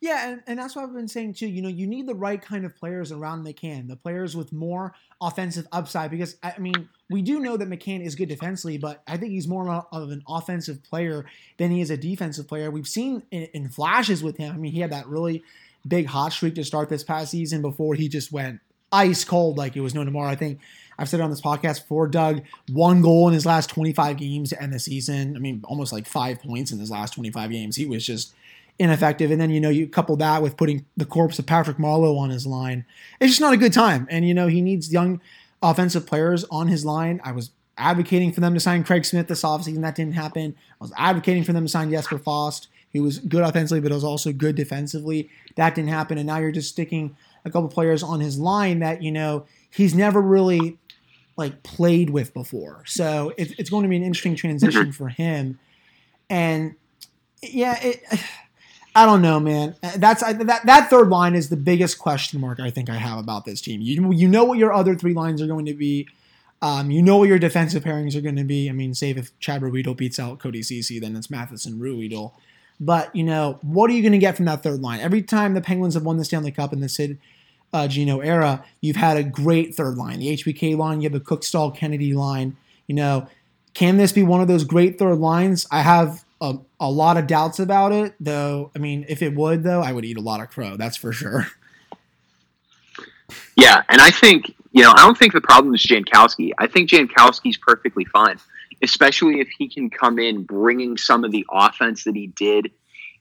Yeah, 0.00 0.30
and, 0.30 0.42
and 0.46 0.58
that's 0.58 0.74
what 0.74 0.84
I've 0.84 0.94
been 0.94 1.08
saying 1.08 1.34
too. 1.34 1.46
You 1.46 1.60
know, 1.60 1.68
you 1.68 1.86
need 1.86 2.06
the 2.06 2.14
right 2.14 2.40
kind 2.40 2.64
of 2.64 2.74
players 2.74 3.12
around 3.12 3.44
McCann, 3.44 3.86
the 3.86 3.96
players 3.96 4.34
with 4.34 4.50
more 4.50 4.94
offensive 5.20 5.66
upside. 5.72 6.10
Because 6.10 6.36
I 6.42 6.58
mean, 6.58 6.88
we 7.10 7.20
do 7.20 7.38
know 7.38 7.58
that 7.58 7.68
McCann 7.68 8.02
is 8.02 8.14
good 8.14 8.30
defensively, 8.30 8.78
but 8.78 9.02
I 9.06 9.18
think 9.18 9.32
he's 9.32 9.46
more 9.46 9.68
of 9.92 10.10
an 10.10 10.22
offensive 10.26 10.82
player 10.82 11.26
than 11.58 11.70
he 11.70 11.82
is 11.82 11.90
a 11.90 11.98
defensive 11.98 12.48
player. 12.48 12.70
We've 12.70 12.88
seen 12.88 13.22
in, 13.30 13.42
in 13.52 13.68
flashes 13.68 14.22
with 14.22 14.38
him. 14.38 14.54
I 14.54 14.56
mean, 14.56 14.72
he 14.72 14.80
had 14.80 14.92
that 14.92 15.06
really 15.06 15.42
big 15.86 16.06
hot 16.06 16.32
streak 16.32 16.54
to 16.54 16.64
start 16.64 16.88
this 16.88 17.04
past 17.04 17.30
season 17.30 17.60
before 17.60 17.94
he 17.94 18.08
just 18.08 18.32
went 18.32 18.60
ice 18.92 19.24
cold 19.24 19.56
like 19.58 19.76
it 19.76 19.80
was 19.80 19.94
no 19.94 20.04
tomorrow. 20.04 20.30
I 20.30 20.34
think 20.34 20.60
I've 20.98 21.08
said 21.08 21.20
it 21.20 21.22
on 21.22 21.30
this 21.30 21.40
podcast 21.42 21.82
before. 21.82 22.08
Doug 22.08 22.42
one 22.70 23.02
goal 23.02 23.28
in 23.28 23.34
his 23.34 23.46
last 23.46 23.68
25 23.68 24.16
games 24.16 24.50
to 24.50 24.62
end 24.62 24.72
the 24.72 24.78
season. 24.78 25.36
I 25.36 25.40
mean, 25.40 25.62
almost 25.64 25.92
like 25.92 26.06
five 26.06 26.40
points 26.40 26.72
in 26.72 26.78
his 26.78 26.90
last 26.90 27.14
25 27.14 27.50
games. 27.50 27.76
He 27.76 27.86
was 27.86 28.04
just 28.04 28.34
ineffective. 28.80 29.30
And 29.30 29.40
then, 29.40 29.50
you 29.50 29.60
know, 29.60 29.68
you 29.68 29.86
couple 29.86 30.16
that 30.16 30.42
with 30.42 30.56
putting 30.56 30.86
the 30.96 31.04
corpse 31.04 31.38
of 31.38 31.46
Patrick 31.46 31.76
Marleau 31.76 32.18
on 32.18 32.30
his 32.30 32.46
line. 32.46 32.86
It's 33.20 33.32
just 33.32 33.40
not 33.40 33.52
a 33.52 33.58
good 33.58 33.74
time. 33.74 34.08
And, 34.10 34.26
you 34.26 34.32
know, 34.32 34.46
he 34.46 34.62
needs 34.62 34.90
young 34.90 35.20
offensive 35.62 36.06
players 36.06 36.44
on 36.50 36.68
his 36.68 36.84
line. 36.84 37.20
I 37.22 37.32
was 37.32 37.50
advocating 37.76 38.32
for 38.32 38.40
them 38.40 38.54
to 38.54 38.60
sign 38.60 38.82
Craig 38.82 39.04
Smith 39.04 39.28
this 39.28 39.42
offseason. 39.42 39.82
That 39.82 39.94
didn't 39.94 40.14
happen. 40.14 40.56
I 40.80 40.84
was 40.84 40.92
advocating 40.96 41.44
for 41.44 41.52
them 41.52 41.64
to 41.64 41.68
sign 41.68 41.90
Jesper 41.90 42.18
Fast. 42.18 42.68
He 42.88 43.00
was 43.00 43.18
good 43.18 43.42
offensively, 43.42 43.80
but 43.80 43.92
was 43.92 44.02
also 44.02 44.32
good 44.32 44.56
defensively. 44.56 45.28
That 45.56 45.74
didn't 45.74 45.90
happen. 45.90 46.16
And 46.16 46.26
now 46.26 46.38
you're 46.38 46.50
just 46.50 46.70
sticking 46.70 47.16
a 47.44 47.50
couple 47.50 47.68
players 47.68 48.02
on 48.02 48.20
his 48.20 48.38
line 48.38 48.80
that, 48.80 49.02
you 49.02 49.12
know, 49.12 49.46
he's 49.70 49.94
never 49.94 50.20
really 50.20 50.78
like 51.36 51.62
played 51.62 52.10
with 52.10 52.32
before. 52.32 52.82
So 52.86 53.32
it, 53.36 53.58
it's 53.58 53.70
going 53.70 53.82
to 53.82 53.88
be 53.88 53.96
an 53.96 54.02
interesting 54.02 54.36
transition 54.36 54.82
mm-hmm. 54.84 54.90
for 54.90 55.08
him. 55.08 55.58
And 56.28 56.74
yeah, 57.42 57.78
it, 57.82 58.02
I 58.94 59.06
don't 59.06 59.22
know, 59.22 59.38
man. 59.38 59.76
That's 59.96 60.22
I, 60.22 60.32
that 60.32 60.66
that 60.66 60.90
third 60.90 61.08
line 61.08 61.34
is 61.34 61.48
the 61.48 61.56
biggest 61.56 61.98
question 61.98 62.40
mark 62.40 62.58
I 62.58 62.70
think 62.70 62.90
I 62.90 62.96
have 62.96 63.18
about 63.18 63.44
this 63.44 63.60
team. 63.60 63.80
You 63.80 64.12
you 64.12 64.28
know 64.28 64.44
what 64.44 64.58
your 64.58 64.72
other 64.72 64.94
three 64.94 65.14
lines 65.14 65.40
are 65.40 65.46
going 65.46 65.66
to 65.66 65.74
be. 65.74 66.08
Um, 66.62 66.90
you 66.90 67.00
know 67.00 67.16
what 67.16 67.28
your 67.28 67.38
defensive 67.38 67.84
pairings 67.84 68.14
are 68.14 68.20
going 68.20 68.36
to 68.36 68.44
be. 68.44 68.68
I 68.68 68.72
mean, 68.72 68.94
save 68.94 69.16
if 69.16 69.38
Chad 69.38 69.62
Ruhwedel 69.62 69.96
beats 69.96 70.18
out 70.18 70.40
Cody 70.40 70.62
Ceci, 70.62 70.98
then 70.98 71.16
it's 71.16 71.30
Matheson 71.30 71.78
Ruhwedel. 71.78 72.32
But 72.80 73.14
you 73.14 73.22
know, 73.22 73.58
what 73.62 73.90
are 73.90 73.94
you 73.94 74.02
going 74.02 74.12
to 74.12 74.18
get 74.18 74.36
from 74.36 74.46
that 74.46 74.62
third 74.62 74.80
line? 74.80 75.00
Every 75.00 75.22
time 75.22 75.54
the 75.54 75.60
Penguins 75.60 75.94
have 75.94 76.04
won 76.04 76.16
the 76.16 76.24
Stanley 76.24 76.50
Cup 76.50 76.72
in 76.72 76.80
the 76.80 76.88
Sid 76.88 77.18
uh, 77.72 77.86
Gino 77.86 78.20
era, 78.20 78.64
you've 78.80 78.96
had 78.96 79.16
a 79.16 79.22
great 79.22 79.74
third 79.74 79.96
line. 79.96 80.18
The 80.18 80.36
HBK 80.36 80.76
line, 80.76 81.00
you 81.00 81.06
have 81.06 81.12
the 81.12 81.20
Cooke-Staal 81.20 81.72
Kennedy 81.72 82.12
line. 82.12 82.56
You 82.86 82.96
know, 82.96 83.28
can 83.74 83.98
this 83.98 84.12
be 84.12 84.22
one 84.22 84.40
of 84.40 84.48
those 84.48 84.64
great 84.64 84.98
third 84.98 85.18
lines? 85.18 85.66
I 85.70 85.82
have 85.82 86.24
a, 86.40 86.58
a 86.78 86.90
lot 86.90 87.16
of 87.16 87.26
doubts 87.26 87.58
about 87.58 87.92
it, 87.92 88.14
though. 88.18 88.70
I 88.74 88.78
mean, 88.78 89.04
if 89.08 89.22
it 89.22 89.34
would, 89.34 89.62
though, 89.62 89.82
I 89.82 89.92
would 89.92 90.04
eat 90.04 90.16
a 90.16 90.22
lot 90.22 90.40
of 90.40 90.48
crow. 90.48 90.76
That's 90.76 90.96
for 90.96 91.12
sure. 91.12 91.46
Yeah, 93.56 93.82
and 93.88 94.00
I 94.00 94.10
think 94.10 94.54
you 94.72 94.82
know 94.82 94.90
I 94.90 95.04
don't 95.04 95.16
think 95.16 95.32
the 95.32 95.40
problem 95.40 95.74
is 95.74 95.82
Jankowski. 95.82 96.50
I 96.58 96.66
think 96.66 96.90
Jankowski's 96.90 97.56
perfectly 97.56 98.04
fine, 98.04 98.38
especially 98.82 99.40
if 99.40 99.48
he 99.56 99.68
can 99.68 99.90
come 99.90 100.18
in 100.18 100.44
bringing 100.44 100.96
some 100.96 101.24
of 101.24 101.30
the 101.30 101.46
offense 101.50 102.04
that 102.04 102.16
he 102.16 102.28
did 102.28 102.70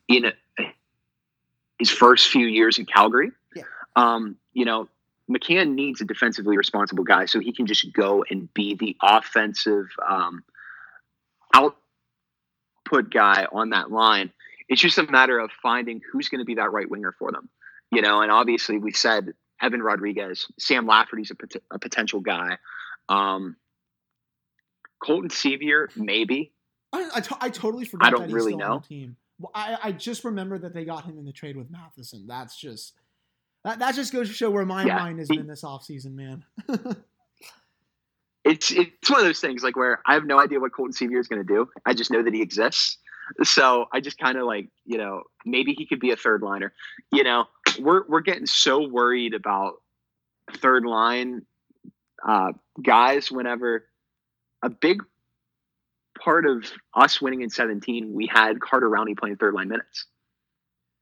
in 0.08 0.26
a, 0.26 0.34
his 1.78 1.90
first 1.90 2.30
few 2.30 2.48
years 2.48 2.80
in 2.80 2.86
Calgary. 2.86 3.32
Yeah. 3.56 3.64
Um, 3.96 4.38
you 4.54 4.66
know, 4.66 4.88
McCann 5.30 5.76
needs 5.76 6.02
a 6.02 6.06
defensively 6.06 6.58
responsible 6.58 7.04
guy 7.04 7.26
so 7.26 7.40
he 7.40 7.52
can 7.52 7.66
just 7.66 7.92
go 7.94 8.24
and 8.30 8.52
be 8.54 8.76
the 8.76 8.96
offensive 9.02 9.88
um, 10.08 10.44
output 12.90 13.12
guy 13.12 13.48
on 13.52 13.70
that 13.72 13.92
line. 13.92 14.32
It's 14.68 14.82
just 14.82 14.98
a 14.98 15.04
matter 15.04 15.40
of 15.40 15.50
finding 15.64 16.02
who's 16.12 16.30
going 16.30 16.40
to 16.40 16.46
be 16.46 16.56
that 16.56 16.72
right 16.72 16.90
winger 16.90 17.14
for 17.18 17.32
them. 17.32 17.50
You 17.92 18.02
know, 18.02 18.22
and 18.22 18.32
obviously 18.32 18.78
we 18.78 18.92
said 18.92 19.34
Evan 19.62 19.82
Rodrigues, 19.82 20.48
Sam 20.60 20.86
Lafferty's 20.86 21.32
a, 21.32 21.36
pot- 21.36 21.62
a 21.72 21.80
potential 21.80 22.20
guy. 22.20 22.58
Um, 23.08 23.56
Colton 25.04 25.30
Sceviour, 25.30 25.88
maybe. 25.96 26.54
I, 26.94 27.10
I, 27.16 27.20
to- 27.22 27.38
I 27.42 27.50
totally 27.50 27.86
forgot. 27.86 28.08
I 28.08 28.12
don't 28.12 28.20
that 28.22 28.26
he's 28.28 28.34
really 28.36 28.52
still 28.54 28.60
know. 28.60 28.80
the 28.80 28.88
team. 28.88 29.16
Well, 29.40 29.52
I, 29.56 29.78
I 29.86 29.92
just 29.94 30.24
remember 30.24 30.60
that 30.60 30.74
they 30.74 30.86
got 30.86 31.06
him 31.06 31.18
in 31.18 31.26
the 31.26 31.32
trade 31.32 31.56
with 31.56 31.72
Matheson. 31.72 32.26
That's 32.28 32.60
just 32.60 32.94
that, 33.64 33.80
that 33.80 33.96
just 33.96 34.12
goes 34.14 34.28
to 34.28 34.34
show 34.34 34.52
where 34.52 34.66
my 34.66 34.84
Yeah, 34.84 34.98
mind 34.98 35.20
has 35.20 35.30
he- 35.30 35.38
been 35.38 35.48
this 35.48 35.64
offseason, 35.64 36.14
man. 36.14 36.44
It's 38.46 38.72
it's 38.72 39.10
one 39.10 39.20
of 39.20 39.26
those 39.26 39.40
things 39.40 39.64
like 39.64 39.76
where 39.76 40.02
I 40.06 40.14
have 40.14 40.26
no 40.26 40.40
idea 40.40 40.60
what 40.60 40.74
Colton 40.74 40.94
Sceviour 40.94 41.20
is 41.20 41.28
going 41.28 41.46
to 41.46 41.54
do. 41.54 41.70
I 41.86 41.94
just 41.94 42.12
know 42.12 42.24
that 42.24 42.34
he 42.34 42.42
exists. 42.42 42.98
So 43.44 43.86
I 43.94 44.00
just 44.00 44.18
kind 44.18 44.38
of 44.38 44.46
like 44.46 44.70
you 44.86 44.98
know 44.98 45.24
maybe 45.46 45.74
he 45.78 45.86
could 45.86 46.00
be 46.00 46.12
a 46.12 46.16
third 46.16 46.42
liner. 46.42 46.74
You 47.12 47.24
know 47.24 47.46
we're 47.80 48.04
we're 48.08 48.22
getting 48.22 48.46
so 48.46 48.88
worried 48.88 49.34
about 49.34 49.76
third 50.58 50.86
line 50.86 51.46
uh, 52.28 52.54
guys 52.82 53.32
whenever 53.32 53.86
a 54.62 54.70
big 54.70 55.04
part 56.20 56.46
of 56.46 56.66
us 56.94 57.22
winning 57.22 57.42
in 57.42 57.50
17 57.50 58.14
we 58.14 58.28
had 58.28 58.60
Carter 58.60 58.90
Rowney 58.90 59.18
playing 59.18 59.38
third 59.38 59.54
line 59.54 59.70
minutes 59.70 60.06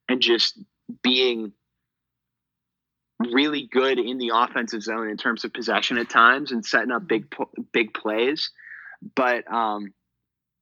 and 0.07 0.21
just 0.21 0.59
being 1.01 1.53
really 3.19 3.67
good 3.71 3.99
in 3.99 4.17
the 4.17 4.31
offensive 4.33 4.83
zone 4.83 5.09
in 5.09 5.17
terms 5.17 5.43
of 5.43 5.53
possession 5.53 5.97
at 5.97 6.09
times 6.09 6.51
and 6.51 6.65
setting 6.65 6.91
up 6.91 7.07
big 7.07 7.33
big 7.71 7.93
plays. 7.93 8.51
But 9.15 9.51
um, 9.51 9.93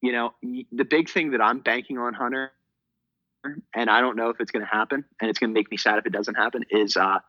you 0.01 0.11
know, 0.11 0.33
the 0.41 0.85
big 0.85 1.09
thing 1.09 1.31
that 1.31 1.41
I'm 1.41 1.59
banking 1.59 1.97
on 1.97 2.13
Hunter, 2.13 2.51
and 3.73 3.89
I 3.89 4.01
don't 4.01 4.15
know 4.15 4.29
if 4.29 4.39
it's 4.39 4.51
going 4.51 4.65
to 4.65 4.71
happen, 4.71 5.03
and 5.19 5.29
it's 5.29 5.39
going 5.39 5.49
to 5.49 5.53
make 5.53 5.69
me 5.71 5.77
sad 5.77 5.97
if 5.97 6.05
it 6.05 6.13
doesn't 6.13 6.35
happen, 6.35 6.63
is 6.69 6.97
uh, 6.97 7.19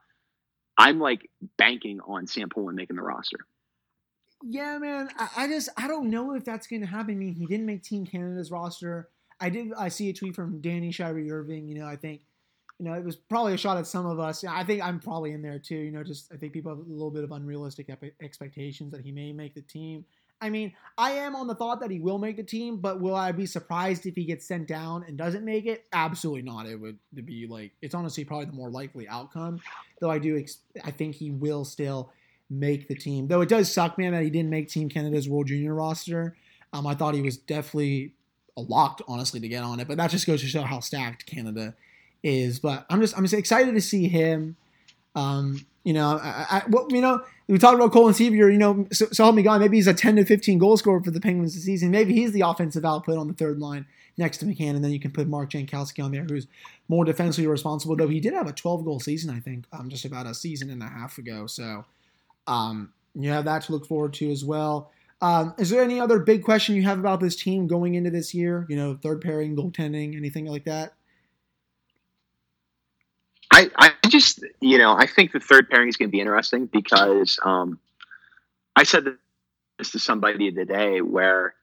I'm 0.76 0.98
like 0.98 1.28
banking 1.58 2.00
on 2.00 2.26
Sam 2.26 2.48
Poulin 2.48 2.76
making 2.76 2.96
the 2.96 3.02
roster. 3.02 3.38
Yeah, 4.44 4.78
man. 4.78 5.08
I, 5.18 5.28
I 5.36 5.48
just 5.48 5.70
I 5.76 5.88
don't 5.88 6.10
know 6.10 6.34
if 6.34 6.44
that's 6.44 6.66
going 6.66 6.82
to 6.82 6.86
happen. 6.86 7.14
I 7.14 7.18
mean, 7.18 7.34
he 7.34 7.46
didn't 7.46 7.66
make 7.66 7.82
Team 7.82 8.06
Canada's 8.06 8.50
roster. 8.50 9.08
I 9.40 9.50
did. 9.50 9.72
I 9.76 9.88
see 9.88 10.10
a 10.10 10.12
tweet 10.12 10.34
from 10.34 10.60
Danny 10.60 10.92
Shirey 10.92 11.30
Irving. 11.30 11.68
You 11.68 11.78
know, 11.78 11.86
I 11.86 11.96
think, 11.96 12.22
you 12.78 12.84
know, 12.84 12.92
it 12.92 13.04
was 13.04 13.16
probably 13.16 13.54
a 13.54 13.56
shot 13.56 13.78
at 13.78 13.86
some 13.86 14.06
of 14.06 14.20
us. 14.20 14.44
I 14.44 14.62
think 14.64 14.82
I'm 14.82 15.00
probably 15.00 15.32
in 15.32 15.42
there 15.42 15.58
too. 15.58 15.76
You 15.76 15.92
know, 15.92 16.04
just 16.04 16.32
I 16.32 16.36
think 16.36 16.52
people 16.52 16.70
have 16.70 16.78
a 16.78 16.90
little 16.90 17.10
bit 17.10 17.24
of 17.24 17.32
unrealistic 17.32 17.88
expectations 18.20 18.92
that 18.92 19.00
he 19.00 19.12
may 19.12 19.32
make 19.32 19.54
the 19.54 19.62
team. 19.62 20.04
I 20.40 20.50
mean, 20.50 20.74
I 20.98 21.12
am 21.12 21.34
on 21.34 21.46
the 21.46 21.54
thought 21.54 21.80
that 21.80 21.90
he 21.90 21.98
will 21.98 22.18
make 22.18 22.36
the 22.36 22.42
team, 22.42 22.76
but 22.76 23.00
will 23.00 23.14
I 23.14 23.32
be 23.32 23.46
surprised 23.46 24.04
if 24.04 24.14
he 24.14 24.24
gets 24.24 24.46
sent 24.46 24.68
down 24.68 25.04
and 25.08 25.16
doesn't 25.16 25.44
make 25.44 25.64
it? 25.64 25.86
Absolutely 25.94 26.42
not. 26.42 26.66
It 26.66 26.78
would 26.78 26.98
be 27.24 27.46
like 27.46 27.72
it's 27.80 27.94
honestly 27.94 28.24
probably 28.24 28.46
the 28.46 28.52
more 28.52 28.70
likely 28.70 29.08
outcome. 29.08 29.60
Though 30.00 30.10
I 30.10 30.18
do, 30.18 30.44
I 30.84 30.90
think 30.90 31.14
he 31.14 31.30
will 31.30 31.64
still 31.64 32.12
make 32.50 32.88
the 32.88 32.94
team. 32.94 33.28
Though 33.28 33.40
it 33.40 33.48
does 33.48 33.72
suck, 33.72 33.96
man, 33.96 34.12
that 34.12 34.22
he 34.22 34.30
didn't 34.30 34.50
make 34.50 34.68
Team 34.68 34.90
Canada's 34.90 35.28
World 35.28 35.46
Junior 35.46 35.74
roster. 35.74 36.36
Um, 36.74 36.86
I 36.86 36.94
thought 36.94 37.14
he 37.14 37.22
was 37.22 37.38
definitely 37.38 38.12
locked, 38.56 39.00
honestly, 39.08 39.40
to 39.40 39.48
get 39.48 39.62
on 39.62 39.80
it. 39.80 39.88
But 39.88 39.96
that 39.96 40.10
just 40.10 40.26
goes 40.26 40.42
to 40.42 40.46
show 40.46 40.62
how 40.62 40.80
stacked 40.80 41.24
Canada 41.24 41.74
is. 42.26 42.58
But 42.58 42.86
I'm 42.90 43.00
just 43.00 43.16
I'm 43.16 43.24
just 43.24 43.34
excited 43.34 43.74
to 43.74 43.80
see 43.80 44.08
him. 44.08 44.56
Um, 45.14 45.64
you 45.84 45.92
know, 45.92 46.18
I, 46.22 46.46
I 46.50 46.62
well, 46.68 46.88
you 46.90 47.00
know, 47.00 47.22
we 47.48 47.58
talked 47.58 47.76
about 47.76 47.92
Colin 47.92 48.12
Sceviour. 48.12 48.50
You 48.52 48.58
know, 48.58 48.86
so, 48.92 49.06
so 49.12 49.24
help 49.24 49.36
me 49.36 49.42
God, 49.42 49.60
maybe 49.60 49.76
he's 49.76 49.86
a 49.86 49.94
10 49.94 50.16
to 50.16 50.24
15 50.24 50.58
goal 50.58 50.76
scorer 50.76 51.02
for 51.02 51.10
the 51.10 51.20
Penguins 51.20 51.54
this 51.54 51.64
season. 51.64 51.90
Maybe 51.90 52.14
he's 52.14 52.32
the 52.32 52.42
offensive 52.42 52.84
output 52.84 53.16
on 53.16 53.28
the 53.28 53.34
third 53.34 53.58
line 53.58 53.86
next 54.18 54.38
to 54.38 54.46
McCann, 54.46 54.74
and 54.74 54.82
then 54.82 54.90
you 54.90 55.00
can 55.00 55.10
put 55.10 55.28
Mark 55.28 55.50
Jankowski 55.50 56.02
on 56.04 56.10
there, 56.10 56.24
who's 56.24 56.46
more 56.88 57.04
defensively 57.04 57.46
responsible. 57.46 57.96
Though 57.96 58.08
he 58.08 58.20
did 58.20 58.34
have 58.34 58.48
a 58.48 58.52
12 58.52 58.84
goal 58.84 59.00
season, 59.00 59.30
I 59.30 59.40
think, 59.40 59.66
um, 59.72 59.88
just 59.88 60.04
about 60.04 60.26
a 60.26 60.34
season 60.34 60.70
and 60.70 60.82
a 60.82 60.88
half 60.88 61.18
ago. 61.18 61.46
So, 61.46 61.84
um, 62.46 62.92
you 63.14 63.30
have 63.30 63.44
that 63.44 63.62
to 63.62 63.72
look 63.72 63.86
forward 63.86 64.14
to 64.14 64.30
as 64.30 64.44
well. 64.44 64.90
Um, 65.22 65.54
is 65.58 65.70
there 65.70 65.82
any 65.82 65.98
other 65.98 66.18
big 66.18 66.44
question 66.44 66.74
you 66.74 66.82
have 66.82 66.98
about 66.98 67.20
this 67.20 67.36
team 67.36 67.66
going 67.66 67.94
into 67.94 68.10
this 68.10 68.34
year? 68.34 68.66
You 68.68 68.76
know, 68.76 68.98
third 69.00 69.22
pairing, 69.22 69.56
goaltending, 69.56 70.16
anything 70.16 70.46
like 70.46 70.64
that? 70.64 70.92
I, 73.56 73.70
I 73.78 74.08
just 74.08 74.44
you 74.60 74.76
know 74.76 74.94
I 74.94 75.06
think 75.06 75.32
the 75.32 75.40
third 75.40 75.70
pairing 75.70 75.88
is 75.88 75.96
going 75.96 76.10
to 76.10 76.12
be 76.12 76.20
interesting 76.20 76.66
because 76.66 77.38
um, 77.42 77.78
I 78.76 78.82
said 78.82 79.06
this 79.78 79.92
to 79.92 79.98
somebody 79.98 80.52
today 80.52 81.00
where 81.00 81.54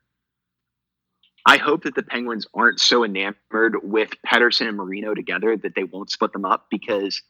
I 1.46 1.58
hope 1.58 1.84
that 1.84 1.94
the 1.94 2.02
Penguins 2.02 2.48
aren't 2.54 2.80
so 2.80 3.04
enamored 3.04 3.84
with 3.84 4.10
Pettersson 4.26 4.68
and 4.68 4.78
Marino 4.78 5.14
together 5.14 5.56
that 5.56 5.76
they 5.76 5.84
won't 5.84 6.10
split 6.10 6.34
them 6.34 6.46
up 6.46 6.66
because 6.72 7.22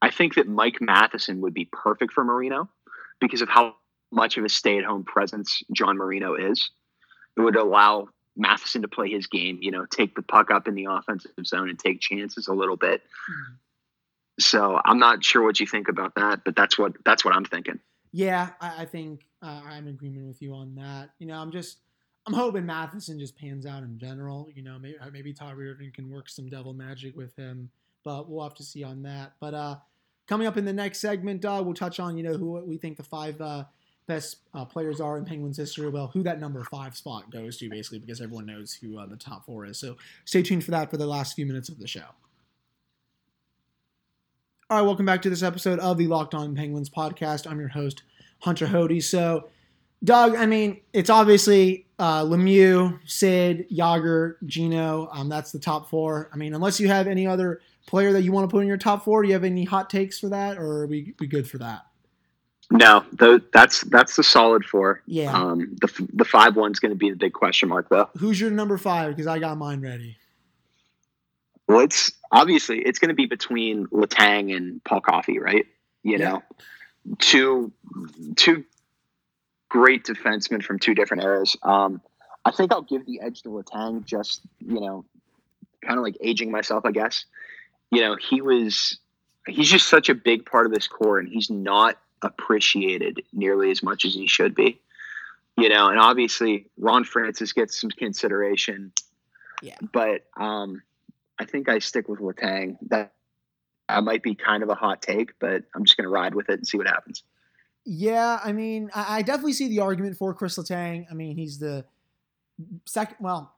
I 0.00 0.10
think 0.10 0.36
that 0.36 0.48
Mike 0.48 0.80
Matheson 0.80 1.42
would 1.42 1.52
be 1.52 1.68
perfect 1.70 2.14
for 2.14 2.24
Marino 2.24 2.70
because 3.20 3.42
of 3.42 3.50
how 3.50 3.74
much 4.10 4.38
of 4.38 4.44
a 4.44 4.48
stay 4.48 4.78
at 4.78 4.84
home 4.84 5.04
presence 5.04 5.62
John 5.70 5.98
Marino 5.98 6.34
is. 6.34 6.70
It 7.36 7.42
would 7.42 7.56
allow 7.56 8.08
Matheson 8.40 8.82
to 8.82 8.88
play 8.88 9.10
his 9.10 9.26
game, 9.26 9.58
you 9.60 9.70
know, 9.70 9.86
take 9.86 10.16
the 10.16 10.22
puck 10.22 10.50
up 10.50 10.66
in 10.66 10.74
the 10.74 10.86
offensive 10.86 11.46
zone 11.46 11.68
and 11.68 11.78
take 11.78 12.00
chances 12.00 12.48
a 12.48 12.54
little 12.54 12.76
bit. 12.76 13.02
Mm-hmm. 13.02 13.54
So 14.40 14.80
I'm 14.84 14.98
not 14.98 15.22
sure 15.22 15.42
what 15.42 15.60
you 15.60 15.66
think 15.66 15.88
about 15.88 16.14
that, 16.14 16.40
but 16.44 16.56
that's 16.56 16.78
what 16.78 16.94
that's 17.04 17.24
what 17.24 17.34
I'm 17.34 17.44
thinking. 17.44 17.78
Yeah, 18.12 18.50
I, 18.60 18.82
I 18.82 18.84
think 18.86 19.26
uh, 19.42 19.60
I'm 19.66 19.86
in 19.86 19.94
agreement 19.94 20.26
with 20.26 20.40
you 20.40 20.54
on 20.54 20.74
that. 20.76 21.10
You 21.18 21.26
know, 21.26 21.34
I'm 21.34 21.52
just 21.52 21.78
I'm 22.26 22.32
hoping 22.32 22.66
Matheson 22.66 23.18
just 23.18 23.36
pans 23.36 23.66
out 23.66 23.82
in 23.82 23.98
general. 23.98 24.48
You 24.54 24.62
know, 24.62 24.78
maybe 24.78 24.96
maybe 25.12 25.32
Todd 25.32 25.56
Reirden 25.56 25.92
can 25.92 26.08
work 26.08 26.28
some 26.28 26.48
devil 26.48 26.72
magic 26.72 27.16
with 27.16 27.36
him, 27.36 27.70
but 28.02 28.30
we'll 28.30 28.42
have 28.42 28.54
to 28.54 28.64
see 28.64 28.82
on 28.82 29.02
that. 29.02 29.32
But 29.40 29.54
uh, 29.54 29.76
coming 30.26 30.46
up 30.46 30.56
in 30.56 30.64
the 30.64 30.72
next 30.72 31.00
segment, 31.00 31.44
uh, 31.44 31.62
we'll 31.64 31.74
touch 31.74 32.00
on 32.00 32.16
you 32.16 32.22
know 32.22 32.34
who 32.34 32.64
we 32.64 32.78
think 32.78 32.96
the 32.96 33.02
five 33.02 33.40
uh, 33.40 33.64
best 34.10 34.38
uh, 34.54 34.64
players 34.64 35.00
are 35.00 35.16
in 35.18 35.24
Penguins 35.24 35.56
history. 35.56 35.88
Well, 35.88 36.08
who 36.08 36.24
that 36.24 36.40
number 36.40 36.64
five 36.64 36.96
spot 36.96 37.30
goes 37.30 37.56
to, 37.58 37.70
basically, 37.70 38.00
because 38.00 38.20
everyone 38.20 38.44
knows 38.44 38.72
who 38.72 38.98
uh, 38.98 39.06
the 39.06 39.16
top 39.16 39.46
four 39.46 39.64
is. 39.66 39.78
So 39.78 39.96
stay 40.24 40.42
tuned 40.42 40.64
for 40.64 40.72
that 40.72 40.90
for 40.90 40.96
the 40.96 41.06
last 41.06 41.36
few 41.36 41.46
minutes 41.46 41.68
of 41.68 41.78
the 41.78 41.86
show. 41.86 42.02
All 44.68 44.78
right, 44.78 44.82
welcome 44.82 45.06
back 45.06 45.22
to 45.22 45.30
this 45.30 45.44
episode 45.44 45.78
of 45.78 45.96
the 45.96 46.08
Locked 46.08 46.34
On 46.34 46.56
Penguins 46.56 46.90
podcast. 46.90 47.48
I'm 47.48 47.60
your 47.60 47.68
host, 47.68 48.02
Hunter 48.40 48.66
Hody. 48.66 49.00
So, 49.00 49.48
Doug, 50.02 50.34
I 50.34 50.46
mean, 50.46 50.80
it's 50.92 51.10
obviously 51.10 51.86
uh, 52.00 52.24
Lemieux, 52.24 52.98
Sid, 53.08 53.68
Jagr, 53.70 54.34
Gino. 54.44 55.08
Um, 55.12 55.28
that's 55.28 55.52
the 55.52 55.60
top 55.60 55.88
four. 55.88 56.30
I 56.32 56.36
mean, 56.36 56.52
unless 56.54 56.80
you 56.80 56.88
have 56.88 57.06
any 57.06 57.28
other 57.28 57.60
player 57.86 58.12
that 58.12 58.22
you 58.22 58.32
want 58.32 58.48
to 58.48 58.52
put 58.52 58.60
in 58.60 58.66
your 58.66 58.76
top 58.76 59.04
four, 59.04 59.22
do 59.22 59.28
you 59.28 59.34
have 59.34 59.44
any 59.44 59.64
hot 59.64 59.88
takes 59.88 60.18
for 60.18 60.30
that, 60.30 60.58
or 60.58 60.82
are 60.82 60.86
we, 60.88 61.14
we 61.20 61.28
good 61.28 61.48
for 61.48 61.58
that? 61.58 61.82
No, 62.70 63.04
the, 63.12 63.42
that's 63.52 63.80
that's 63.82 64.14
the 64.14 64.22
solid 64.22 64.64
four. 64.64 65.02
Yeah. 65.06 65.32
Um, 65.32 65.76
the 65.80 66.08
the 66.12 66.24
five 66.24 66.54
one's 66.54 66.78
going 66.78 66.92
to 66.92 66.96
be 66.96 67.10
the 67.10 67.16
big 67.16 67.32
question 67.32 67.68
mark, 67.68 67.88
though. 67.88 68.08
Who's 68.16 68.40
your 68.40 68.50
number 68.50 68.78
five? 68.78 69.16
Because 69.16 69.26
I 69.26 69.40
got 69.40 69.58
mine 69.58 69.80
ready. 69.80 70.16
Well, 71.66 71.80
it's 71.80 72.12
obviously 72.30 72.78
it's 72.78 73.00
going 73.00 73.08
to 73.08 73.14
be 73.14 73.26
between 73.26 73.86
Letang 73.88 74.56
and 74.56 74.82
Paul 74.84 75.00
Coffey, 75.00 75.40
right? 75.40 75.66
You 76.04 76.18
yeah. 76.18 76.28
know, 76.28 76.42
two 77.18 77.72
two 78.36 78.64
great 79.68 80.04
defensemen 80.04 80.62
from 80.62 80.78
two 80.78 80.94
different 80.94 81.24
eras. 81.24 81.56
Um, 81.64 82.00
I 82.44 82.52
think 82.52 82.72
I'll 82.72 82.82
give 82.82 83.04
the 83.04 83.20
edge 83.20 83.42
to 83.42 83.48
Letang. 83.48 84.04
Just 84.04 84.42
you 84.60 84.80
know, 84.80 85.04
kind 85.84 85.98
of 85.98 86.04
like 86.04 86.16
aging 86.20 86.52
myself, 86.52 86.84
I 86.84 86.92
guess. 86.92 87.24
You 87.90 88.02
know, 88.02 88.16
he 88.16 88.42
was 88.42 88.98
he's 89.48 89.68
just 89.68 89.88
such 89.88 90.08
a 90.08 90.14
big 90.14 90.46
part 90.46 90.66
of 90.66 90.72
this 90.72 90.86
core, 90.86 91.18
and 91.18 91.28
he's 91.28 91.50
not 91.50 91.98
appreciated 92.22 93.22
nearly 93.32 93.70
as 93.70 93.82
much 93.82 94.04
as 94.04 94.14
he 94.14 94.26
should 94.26 94.54
be. 94.54 94.80
You 95.56 95.68
know, 95.68 95.88
and 95.88 95.98
obviously 95.98 96.66
Ron 96.78 97.04
Francis 97.04 97.52
gets 97.52 97.80
some 97.80 97.90
consideration. 97.90 98.92
Yeah. 99.62 99.76
But 99.92 100.24
um, 100.36 100.82
I 101.38 101.44
think 101.44 101.68
I 101.68 101.80
stick 101.80 102.08
with 102.08 102.20
Letang. 102.20 102.76
That 102.88 103.12
I 103.88 104.00
might 104.00 104.22
be 104.22 104.34
kind 104.34 104.62
of 104.62 104.68
a 104.68 104.74
hot 104.74 105.02
take, 105.02 105.38
but 105.38 105.64
I'm 105.74 105.84
just 105.84 105.96
going 105.96 106.04
to 106.04 106.10
ride 106.10 106.34
with 106.34 106.48
it 106.48 106.54
and 106.54 106.66
see 106.66 106.78
what 106.78 106.86
happens. 106.86 107.22
Yeah, 107.84 108.38
I 108.44 108.52
mean, 108.52 108.90
I 108.94 109.22
definitely 109.22 109.54
see 109.54 109.68
the 109.68 109.80
argument 109.80 110.16
for 110.16 110.34
Chris 110.34 110.58
Letang. 110.58 111.06
I 111.10 111.14
mean, 111.14 111.36
he's 111.36 111.58
the 111.58 111.84
second. 112.86 113.16
Well, 113.20 113.54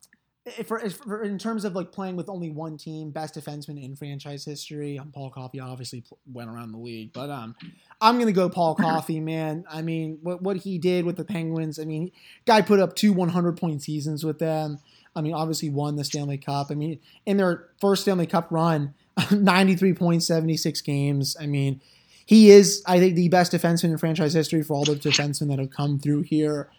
for, 0.65 0.81
if 0.81 0.97
for, 0.97 1.23
in 1.23 1.39
terms 1.39 1.65
of 1.65 1.75
like 1.75 1.93
playing 1.93 2.17
with 2.17 2.29
only 2.29 2.51
one 2.51 2.77
team, 2.77 3.11
best 3.11 3.35
defenseman 3.35 3.83
in 3.83 3.95
franchise 3.95 4.45
history. 4.45 4.99
Um, 4.99 5.13
Paul 5.13 5.31
Coffey 5.31 5.61
obviously 5.61 6.05
went 6.33 6.51
around 6.51 6.73
the 6.73 6.79
league, 6.79 7.13
but 7.13 7.31
um, 7.31 7.55
I'm 8.01 8.19
gonna 8.19 8.33
go 8.33 8.49
Paul 8.49 8.75
Coffey, 8.75 9.21
man. 9.21 9.65
I 9.71 9.83
mean, 9.83 10.19
what 10.23 10.43
what 10.43 10.57
he 10.59 10.79
did 10.79 11.05
with 11.05 11.17
the 11.17 11.25
Penguins. 11.25 11.79
I 11.79 11.85
mean, 11.85 12.11
guy 12.45 12.61
put 12.61 12.81
up 12.81 12.97
two 12.97 13.13
100 13.13 13.57
point 13.57 13.83
seasons 13.83 14.25
with 14.25 14.39
them. 14.39 14.79
I 15.15 15.21
mean, 15.21 15.35
obviously 15.35 15.69
won 15.69 15.97
the 15.97 16.05
Stanley 16.05 16.39
Cup. 16.39 16.69
I 16.71 16.75
mean, 16.75 16.99
in 17.27 17.37
their 17.37 17.69
first 17.81 18.03
Stanley 18.03 18.27
Cup 18.27 18.49
run, 18.51 18.95
93 19.31 19.93
points, 19.95 20.27
76 20.27 20.81
games. 20.81 21.37
I 21.39 21.47
mean, 21.47 21.81
he 22.25 22.51
is, 22.51 22.83
I 22.87 22.99
think, 22.99 23.15
the 23.15 23.29
best 23.29 23.53
defenseman 23.53 23.91
in 23.91 23.99
franchise 23.99 24.33
history 24.33 24.63
for 24.63 24.75
all 24.75 24.85
the 24.85 24.95
defensemen 24.95 25.49
that 25.49 25.59
have 25.59 25.71
come 25.71 25.99
through 25.99 26.23
here. 26.23 26.71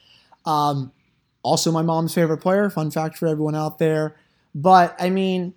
Um, 0.46 0.92
also, 1.44 1.72
my 1.72 1.82
mom's 1.82 2.14
favorite 2.14 2.38
player. 2.38 2.70
Fun 2.70 2.90
fact 2.90 3.18
for 3.18 3.28
everyone 3.28 3.56
out 3.56 3.78
there. 3.78 4.16
But 4.56 4.96
I 5.00 5.10
mean, 5.10 5.54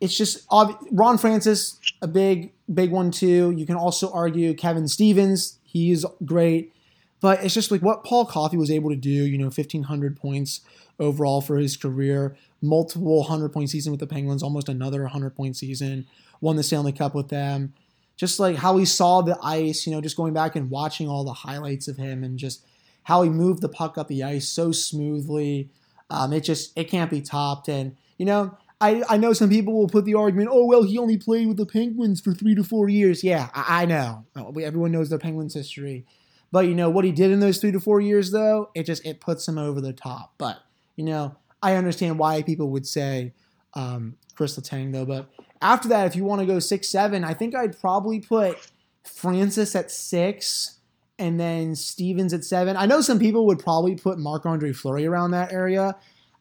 it's 0.00 0.16
just 0.16 0.46
Ron 0.90 1.18
Francis, 1.18 1.78
a 2.00 2.08
big, 2.08 2.52
big 2.72 2.90
one 2.90 3.10
too. 3.10 3.52
You 3.56 3.66
can 3.66 3.76
also 3.76 4.10
argue 4.12 4.54
Kevin 4.54 4.88
Stevens. 4.88 5.58
He's 5.62 6.04
great. 6.24 6.72
But 7.20 7.44
it's 7.44 7.54
just 7.54 7.70
like 7.70 7.82
what 7.82 8.04
Paul 8.04 8.26
Coffey 8.26 8.56
was 8.56 8.70
able 8.70 8.90
to 8.90 8.96
do, 8.96 9.10
you 9.10 9.38
know, 9.38 9.44
1,500 9.44 10.16
points 10.16 10.60
overall 10.98 11.40
for 11.40 11.56
his 11.56 11.76
career, 11.76 12.36
multiple 12.60 13.18
100 13.18 13.52
point 13.52 13.70
season 13.70 13.92
with 13.92 14.00
the 14.00 14.06
Penguins, 14.06 14.42
almost 14.42 14.68
another 14.68 15.02
100 15.02 15.36
point 15.36 15.56
season, 15.56 16.06
won 16.40 16.56
the 16.56 16.62
Stanley 16.62 16.92
Cup 16.92 17.14
with 17.14 17.28
them. 17.28 17.74
Just 18.16 18.40
like 18.40 18.56
how 18.56 18.76
he 18.76 18.84
saw 18.84 19.20
the 19.20 19.38
ice, 19.42 19.86
you 19.86 19.92
know, 19.92 20.00
just 20.00 20.16
going 20.16 20.32
back 20.32 20.56
and 20.56 20.70
watching 20.70 21.08
all 21.08 21.24
the 21.24 21.32
highlights 21.32 21.86
of 21.86 21.96
him 21.96 22.24
and 22.24 22.38
just 22.38 22.64
how 23.04 23.22
he 23.22 23.30
moved 23.30 23.60
the 23.60 23.68
puck 23.68 23.98
up 23.98 24.08
the 24.08 24.22
ice 24.22 24.48
so 24.48 24.72
smoothly. 24.72 25.70
Um, 26.10 26.32
it 26.32 26.42
just 26.42 26.76
it 26.76 26.84
can't 26.84 27.10
be 27.10 27.20
topped. 27.20 27.68
And 27.68 27.96
you 28.18 28.26
know, 28.26 28.56
I 28.80 29.02
I 29.08 29.16
know 29.16 29.32
some 29.32 29.50
people 29.50 29.74
will 29.74 29.88
put 29.88 30.04
the 30.04 30.14
argument, 30.14 30.50
oh 30.52 30.66
well, 30.66 30.82
he 30.82 30.98
only 30.98 31.16
played 31.16 31.48
with 31.48 31.56
the 31.56 31.66
Penguins 31.66 32.20
for 32.20 32.34
three 32.34 32.54
to 32.54 32.64
four 32.64 32.88
years. 32.88 33.24
Yeah, 33.24 33.48
I, 33.54 33.82
I 33.82 33.86
know. 33.86 34.26
Everyone 34.36 34.92
knows 34.92 35.10
the 35.10 35.18
Penguins' 35.18 35.54
history. 35.54 36.06
But 36.50 36.66
you 36.66 36.74
know 36.74 36.90
what 36.90 37.06
he 37.06 37.12
did 37.12 37.30
in 37.30 37.40
those 37.40 37.58
three 37.58 37.72
to 37.72 37.80
four 37.80 38.00
years, 38.00 38.30
though, 38.30 38.70
it 38.74 38.84
just 38.84 39.06
it 39.06 39.20
puts 39.20 39.48
him 39.48 39.56
over 39.56 39.80
the 39.80 39.94
top. 39.94 40.34
But 40.36 40.58
you 40.96 41.04
know, 41.04 41.36
I 41.62 41.74
understand 41.74 42.18
why 42.18 42.42
people 42.42 42.68
would 42.70 42.86
say 42.86 43.32
um, 43.74 44.16
Chris 44.36 44.58
Letang, 44.58 44.92
though. 44.92 45.06
But 45.06 45.30
after 45.62 45.88
that, 45.88 46.06
if 46.06 46.14
you 46.14 46.24
want 46.24 46.40
to 46.40 46.46
go 46.46 46.58
six, 46.58 46.88
seven, 46.88 47.24
I 47.24 47.32
think 47.32 47.54
I'd 47.54 47.80
probably 47.80 48.20
put 48.20 48.58
Francis 49.04 49.74
at 49.74 49.90
six 49.90 50.78
and 51.22 51.38
then 51.38 51.76
Stevens 51.76 52.32
at 52.34 52.42
seven. 52.42 52.76
I 52.76 52.86
know 52.86 53.00
some 53.00 53.20
people 53.20 53.46
would 53.46 53.60
probably 53.60 53.94
put 53.94 54.18
Marc 54.18 54.44
Andre 54.44 54.72
Fleury 54.72 55.06
around 55.06 55.30
that 55.30 55.52
area. 55.52 55.94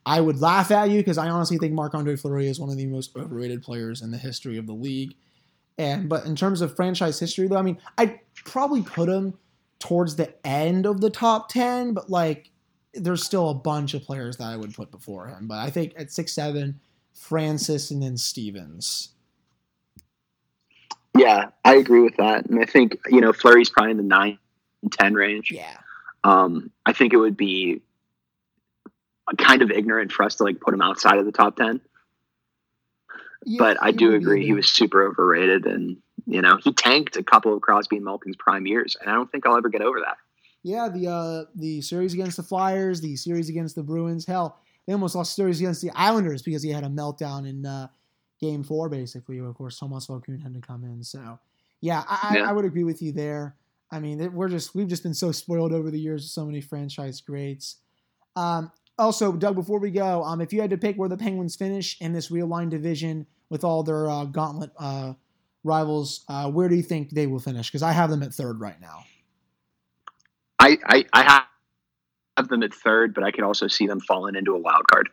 I 0.08 0.20
would 0.20 0.42
laugh 0.42 0.72
at 0.72 0.90
you 0.90 0.98
because 0.98 1.20
I 1.20 1.30
honestly 1.30 1.60
think 1.60 1.74
Marc 1.74 1.94
Andre 1.94 2.16
Fleury 2.16 2.48
is 2.48 2.60
one 2.60 2.72
of 2.72 2.78
the 2.78 2.88
most 2.88 3.16
overrated 3.16 3.62
players 3.62 4.02
in 4.02 4.10
the 4.10 4.18
history 4.18 4.58
of 4.58 4.66
the 4.66 4.74
league. 4.74 5.14
And 5.78 6.10
but 6.10 6.26
in 6.26 6.36
terms 6.36 6.62
of 6.62 6.76
franchise 6.76 7.20
history, 7.20 7.48
though, 7.48 7.58
I 7.58 7.62
mean, 7.62 7.78
I'd 8.00 8.20
probably 8.44 8.82
put 8.82 9.08
him 9.08 9.38
towards 9.78 10.16
the 10.16 10.34
end 10.46 10.88
of 10.88 11.00
the 11.00 11.12
top 11.12 11.50
ten, 11.50 11.94
but 11.94 12.10
like 12.10 12.50
there's 12.96 13.24
still 13.24 13.50
a 13.50 13.54
bunch 13.54 13.94
of 13.94 14.02
players 14.02 14.38
that 14.38 14.46
I 14.46 14.58
would 14.58 14.74
put 14.74 14.90
before 14.90 15.28
him. 15.28 15.48
But 15.48 15.60
I 15.60 15.70
think 15.70 15.94
at 15.96 16.12
six 16.12 16.34
seven, 16.34 16.80
Francis 17.14 17.92
and 17.92 18.02
then 18.02 18.18
Stevens. 18.18 19.10
Yeah, 21.16 21.50
I 21.64 21.76
agree 21.76 22.02
with 22.02 22.18
that, 22.18 22.48
and 22.48 22.60
I 22.60 22.66
think 22.66 22.98
you 23.12 23.22
know 23.22 23.32
Fleury's 23.32 23.70
probably 23.70 23.92
in 23.92 23.98
the 23.98 24.04
nine 24.04 24.40
10 24.90 25.14
range. 25.14 25.52
Yeah. 25.52 25.78
Um, 26.24 26.72
I 26.86 26.94
think 26.94 27.14
it 27.14 27.18
would 27.18 27.38
be 27.38 27.82
kind 29.38 29.62
of 29.62 29.72
ignorant 29.72 30.12
for 30.12 30.24
us 30.24 30.36
to 30.36 30.44
like 30.44 30.60
put 30.60 30.74
him 30.74 30.82
outside 30.82 31.18
of 31.18 31.26
the 31.26 31.32
top 31.32 31.56
10. 31.56 31.82
Yeah, 33.44 33.58
but 33.58 33.78
I 33.82 33.92
do 33.92 34.14
agree 34.14 34.46
he 34.46 34.54
was 34.54 34.70
super 34.70 35.04
overrated 35.08 35.66
and 35.66 35.98
you 36.28 36.42
know, 36.42 36.58
he 36.58 36.72
tanked 36.72 37.18
a 37.18 37.24
couple 37.24 37.56
of 37.56 37.62
Crosby 37.62 37.96
and 37.96 38.06
Malkin's 38.06 38.36
prime 38.36 38.68
years 38.68 38.96
and 39.00 39.10
I 39.10 39.14
don't 39.14 39.32
think 39.32 39.46
I'll 39.46 39.58
ever 39.58 39.70
get 39.70 39.82
over 39.82 40.00
that. 40.02 40.18
Yeah, 40.64 40.90
the 40.90 41.08
uh 41.08 41.46
the 41.56 41.82
series 41.82 42.14
against 42.14 42.38
the 42.38 42.44
Flyers, 42.44 43.02
the 43.02 43.16
series 43.16 43.50
against 43.50 43.76
the 43.76 43.82
Bruins, 43.84 44.28
hell, 44.28 44.60
they 44.86 44.94
almost 44.94 45.16
lost 45.16 45.36
series 45.36 45.60
against 45.60 45.82
the 45.82 45.92
Islanders 45.92 46.42
because 46.42 46.64
he 46.64 46.70
had 46.70 46.84
a 46.84 46.88
meltdown 46.88 47.48
in 47.48 47.66
uh, 47.66 47.88
game 48.40 48.64
4 48.64 48.90
basically. 48.90 49.40
Of 49.40 49.56
course, 49.56 49.80
Tomas 49.80 50.08
Vokoun 50.08 50.42
had 50.42 50.54
to 50.54 50.62
come 50.62 50.84
in. 50.84 51.04
So, 51.04 51.40
yeah, 51.82 52.04
I, 52.08 52.36
yeah. 52.36 52.46
I, 52.46 52.50
I 52.50 52.52
would 52.52 52.66
agree 52.66 52.84
with 52.84 53.02
you 53.02 53.12
there. 53.12 53.56
I 53.92 54.00
mean, 54.00 54.34
we're 54.34 54.50
just 54.50 54.74
we've 54.74 54.88
just 54.88 55.04
been 55.04 55.14
so 55.14 55.32
spoiled 55.32 55.74
over 55.74 55.92
the 55.92 56.00
years 56.00 56.24
with 56.24 56.32
so 56.32 56.46
many 56.46 56.62
franchise 56.62 57.22
greats. 57.22 57.78
Um, 58.36 58.72
also, 58.98 59.34
Doug, 59.34 59.56
before 59.56 59.80
we 59.80 59.92
go, 59.92 60.24
um, 60.24 60.42
if 60.42 60.54
you 60.54 60.62
had 60.62 60.70
to 60.70 60.78
pick 60.78 60.96
where 60.96 61.10
the 61.10 61.18
Penguins 61.18 61.56
finish 61.56 62.00
in 62.00 62.14
this 62.14 62.30
realigned 62.30 62.70
division 62.70 63.26
with 63.50 63.64
all 63.64 63.84
their 63.84 64.10
uh, 64.10 64.26
gauntlet 64.26 64.72
uh, 64.78 65.14
rivals, 65.64 66.24
uh, 66.30 66.50
where 66.50 66.70
do 66.70 66.76
you 66.76 66.84
think 66.84 67.10
they 67.10 67.28
will 67.28 67.40
finish? 67.40 67.68
Because 67.68 67.84
I 67.84 67.92
have 67.92 68.10
them 68.10 68.24
at 68.24 68.34
third 68.34 68.60
right 68.60 68.80
now. 68.80 69.04
I, 70.60 70.78
I, 70.86 71.06
I 71.12 71.44
have 72.38 72.48
them 72.48 72.64
at 72.64 72.74
third, 72.74 73.14
but 73.14 73.24
I 73.24 73.32
could 73.32 73.44
also 73.44 73.68
see 73.68 73.88
them 73.88 74.00
falling 74.00 74.36
into 74.36 74.54
a 74.54 74.60
wild 74.60 74.88
card. 74.88 75.10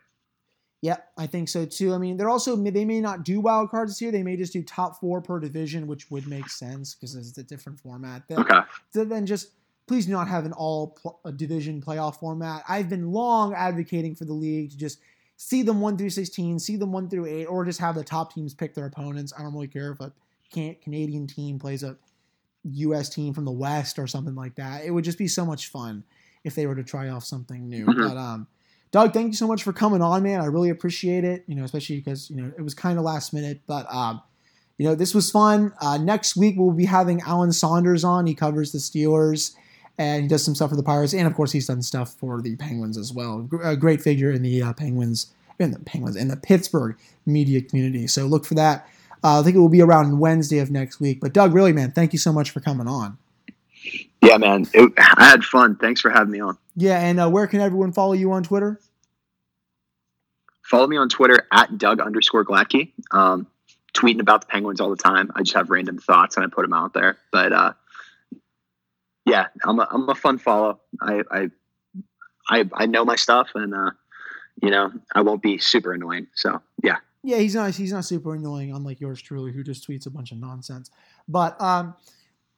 Yep, 0.80 1.12
I 1.16 1.26
think 1.26 1.48
so 1.48 1.66
too. 1.66 1.92
I 1.92 1.98
mean, 1.98 2.16
they're 2.16 2.30
also 2.30 2.54
they 2.54 2.84
may 2.84 3.00
not 3.00 3.24
do 3.24 3.40
wild 3.40 3.70
cards 3.70 3.92
this 3.92 4.00
year. 4.00 4.12
They 4.12 4.22
may 4.22 4.36
just 4.36 4.52
do 4.52 4.62
top 4.62 5.00
four 5.00 5.20
per 5.20 5.40
division, 5.40 5.88
which 5.88 6.10
would 6.10 6.28
make 6.28 6.48
sense 6.48 6.94
because 6.94 7.16
it's 7.16 7.36
a 7.36 7.42
different 7.42 7.80
format. 7.80 8.22
Then, 8.28 8.38
okay. 8.40 8.60
So 8.92 9.04
then 9.04 9.26
just 9.26 9.50
please 9.88 10.06
do 10.06 10.12
not 10.12 10.28
have 10.28 10.46
an 10.46 10.52
all 10.52 10.88
pl- 10.88 11.20
division 11.34 11.82
playoff 11.82 12.20
format. 12.20 12.62
I've 12.68 12.88
been 12.88 13.10
long 13.10 13.54
advocating 13.54 14.14
for 14.14 14.24
the 14.24 14.34
league 14.34 14.70
to 14.70 14.76
just 14.76 15.00
see 15.36 15.62
them 15.62 15.80
one 15.80 15.98
through 15.98 16.10
sixteen, 16.10 16.60
see 16.60 16.76
them 16.76 16.92
one 16.92 17.08
through 17.08 17.26
eight, 17.26 17.46
or 17.46 17.64
just 17.64 17.80
have 17.80 17.96
the 17.96 18.04
top 18.04 18.32
teams 18.32 18.54
pick 18.54 18.74
their 18.74 18.86
opponents. 18.86 19.32
I 19.36 19.42
don't 19.42 19.52
really 19.54 19.66
care 19.66 19.90
if 19.90 20.00
a 20.00 20.12
can- 20.52 20.76
Canadian 20.76 21.26
team 21.26 21.58
plays 21.58 21.82
a 21.82 21.96
U.S. 22.64 23.08
team 23.08 23.34
from 23.34 23.44
the 23.44 23.52
West 23.52 23.98
or 23.98 24.06
something 24.06 24.34
like 24.36 24.54
that. 24.56 24.84
It 24.84 24.92
would 24.92 25.04
just 25.04 25.18
be 25.18 25.28
so 25.28 25.44
much 25.44 25.68
fun 25.68 26.04
if 26.44 26.54
they 26.54 26.66
were 26.66 26.74
to 26.76 26.84
try 26.84 27.08
off 27.08 27.24
something 27.24 27.68
new. 27.68 27.86
Mm-hmm. 27.86 28.08
But 28.08 28.16
um, 28.16 28.46
Doug, 28.90 29.12
thank 29.12 29.28
you 29.28 29.34
so 29.34 29.46
much 29.46 29.62
for 29.62 29.72
coming 29.72 30.00
on, 30.00 30.22
man. 30.22 30.40
I 30.40 30.46
really 30.46 30.70
appreciate 30.70 31.24
it. 31.24 31.44
You 31.46 31.54
know, 31.54 31.64
especially 31.64 31.96
because 31.96 32.30
you 32.30 32.36
know 32.36 32.52
it 32.56 32.62
was 32.62 32.74
kind 32.74 32.98
of 32.98 33.04
last 33.04 33.32
minute, 33.32 33.60
but 33.66 33.86
um, 33.92 34.22
you 34.78 34.86
know 34.86 34.94
this 34.94 35.14
was 35.14 35.30
fun. 35.30 35.72
Uh, 35.80 35.98
next 35.98 36.36
week 36.36 36.54
we'll 36.56 36.72
be 36.72 36.86
having 36.86 37.20
Alan 37.22 37.52
Saunders 37.52 38.04
on. 38.04 38.26
He 38.26 38.34
covers 38.34 38.72
the 38.72 38.78
Steelers 38.78 39.54
and 39.98 40.22
he 40.22 40.28
does 40.28 40.44
some 40.44 40.54
stuff 40.54 40.70
for 40.70 40.76
the 40.76 40.82
Pirates, 40.82 41.12
and 41.12 41.26
of 41.26 41.34
course 41.34 41.52
he's 41.52 41.66
done 41.66 41.82
stuff 41.82 42.14
for 42.14 42.40
the 42.40 42.56
Penguins 42.56 42.96
as 42.96 43.12
well. 43.12 43.48
A 43.62 43.76
great 43.76 44.00
figure 44.00 44.30
in 44.30 44.42
the 44.42 44.62
uh, 44.62 44.72
Penguins, 44.72 45.32
in 45.58 45.72
the 45.72 45.80
Penguins, 45.80 46.16
in 46.16 46.28
the 46.28 46.36
Pittsburgh 46.36 46.96
media 47.26 47.60
community. 47.60 48.06
So 48.06 48.26
look 48.26 48.46
for 48.46 48.54
that. 48.54 48.88
Uh, 49.24 49.40
I 49.40 49.42
think 49.42 49.56
it 49.56 49.58
will 49.58 49.68
be 49.68 49.82
around 49.82 50.20
Wednesday 50.20 50.60
of 50.60 50.70
next 50.70 51.00
week. 51.00 51.20
But 51.20 51.32
Doug, 51.32 51.52
really, 51.52 51.72
man, 51.72 51.90
thank 51.90 52.12
you 52.12 52.18
so 52.18 52.32
much 52.32 52.50
for 52.50 52.60
coming 52.60 52.86
on. 52.86 53.18
Yeah, 54.20 54.36
man, 54.38 54.66
it, 54.74 54.92
I 54.98 55.24
had 55.24 55.44
fun. 55.44 55.76
Thanks 55.76 56.00
for 56.00 56.10
having 56.10 56.32
me 56.32 56.40
on. 56.40 56.58
Yeah, 56.76 56.98
and 57.00 57.20
uh, 57.20 57.28
where 57.28 57.46
can 57.46 57.60
everyone 57.60 57.92
follow 57.92 58.12
you 58.12 58.32
on 58.32 58.42
Twitter? 58.42 58.80
Follow 60.62 60.86
me 60.86 60.96
on 60.96 61.08
Twitter 61.08 61.46
at 61.50 61.78
Doug 61.78 62.00
underscore 62.00 62.44
Gladkey. 62.44 62.92
Um, 63.10 63.46
tweeting 63.94 64.20
about 64.20 64.42
the 64.42 64.46
Penguins 64.48 64.80
all 64.80 64.90
the 64.90 64.96
time. 64.96 65.30
I 65.34 65.42
just 65.42 65.54
have 65.54 65.70
random 65.70 65.98
thoughts 65.98 66.36
and 66.36 66.44
I 66.44 66.48
put 66.48 66.62
them 66.62 66.74
out 66.74 66.92
there. 66.92 67.16
But 67.32 67.52
uh, 67.52 67.72
yeah, 69.24 69.46
I'm 69.64 69.80
a, 69.80 69.88
I'm 69.90 70.08
a 70.08 70.14
fun 70.14 70.38
follow. 70.38 70.80
I, 71.00 71.22
I, 71.30 71.50
I, 72.50 72.68
I 72.74 72.86
know 72.86 73.04
my 73.04 73.16
stuff 73.16 73.48
and, 73.54 73.74
uh, 73.74 73.90
you 74.62 74.70
know, 74.70 74.92
I 75.14 75.22
won't 75.22 75.42
be 75.42 75.58
super 75.58 75.92
annoying. 75.94 76.26
So 76.34 76.60
yeah. 76.82 76.96
Yeah, 77.24 77.38
he's 77.38 77.54
not, 77.54 77.74
he's 77.74 77.92
not 77.92 78.04
super 78.04 78.34
annoying, 78.34 78.72
unlike 78.72 79.00
yours 79.00 79.20
truly, 79.20 79.52
who 79.52 79.64
just 79.64 79.88
tweets 79.88 80.06
a 80.06 80.10
bunch 80.10 80.32
of 80.32 80.38
nonsense. 80.38 80.90
But, 81.26 81.60
um, 81.60 81.94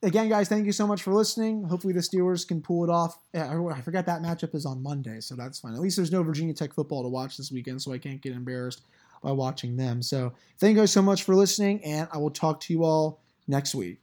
again, 0.02 0.28
guys, 0.28 0.48
thank 0.48 0.66
you 0.66 0.72
so 0.72 0.86
much 0.86 1.02
for 1.02 1.12
listening. 1.12 1.64
Hopefully, 1.64 1.92
the 1.92 2.00
Steelers 2.00 2.46
can 2.46 2.60
pull 2.60 2.84
it 2.84 2.90
off. 2.90 3.18
I 3.34 3.80
forgot 3.82 4.06
that 4.06 4.22
matchup 4.22 4.54
is 4.54 4.66
on 4.66 4.82
Monday, 4.82 5.20
so 5.20 5.34
that's 5.34 5.60
fine. 5.60 5.74
At 5.74 5.80
least 5.80 5.96
there's 5.96 6.12
no 6.12 6.22
Virginia 6.22 6.54
Tech 6.54 6.72
football 6.74 7.02
to 7.02 7.08
watch 7.08 7.36
this 7.36 7.52
weekend, 7.52 7.80
so 7.82 7.92
I 7.92 7.98
can't 7.98 8.20
get 8.20 8.32
embarrassed 8.32 8.82
by 9.22 9.32
watching 9.32 9.76
them. 9.76 10.02
So, 10.02 10.32
thank 10.58 10.74
you 10.74 10.82
guys 10.82 10.92
so 10.92 11.02
much 11.02 11.22
for 11.22 11.34
listening, 11.34 11.84
and 11.84 12.08
I 12.12 12.18
will 12.18 12.30
talk 12.30 12.60
to 12.60 12.72
you 12.72 12.84
all 12.84 13.20
next 13.46 13.74
week. 13.74 14.00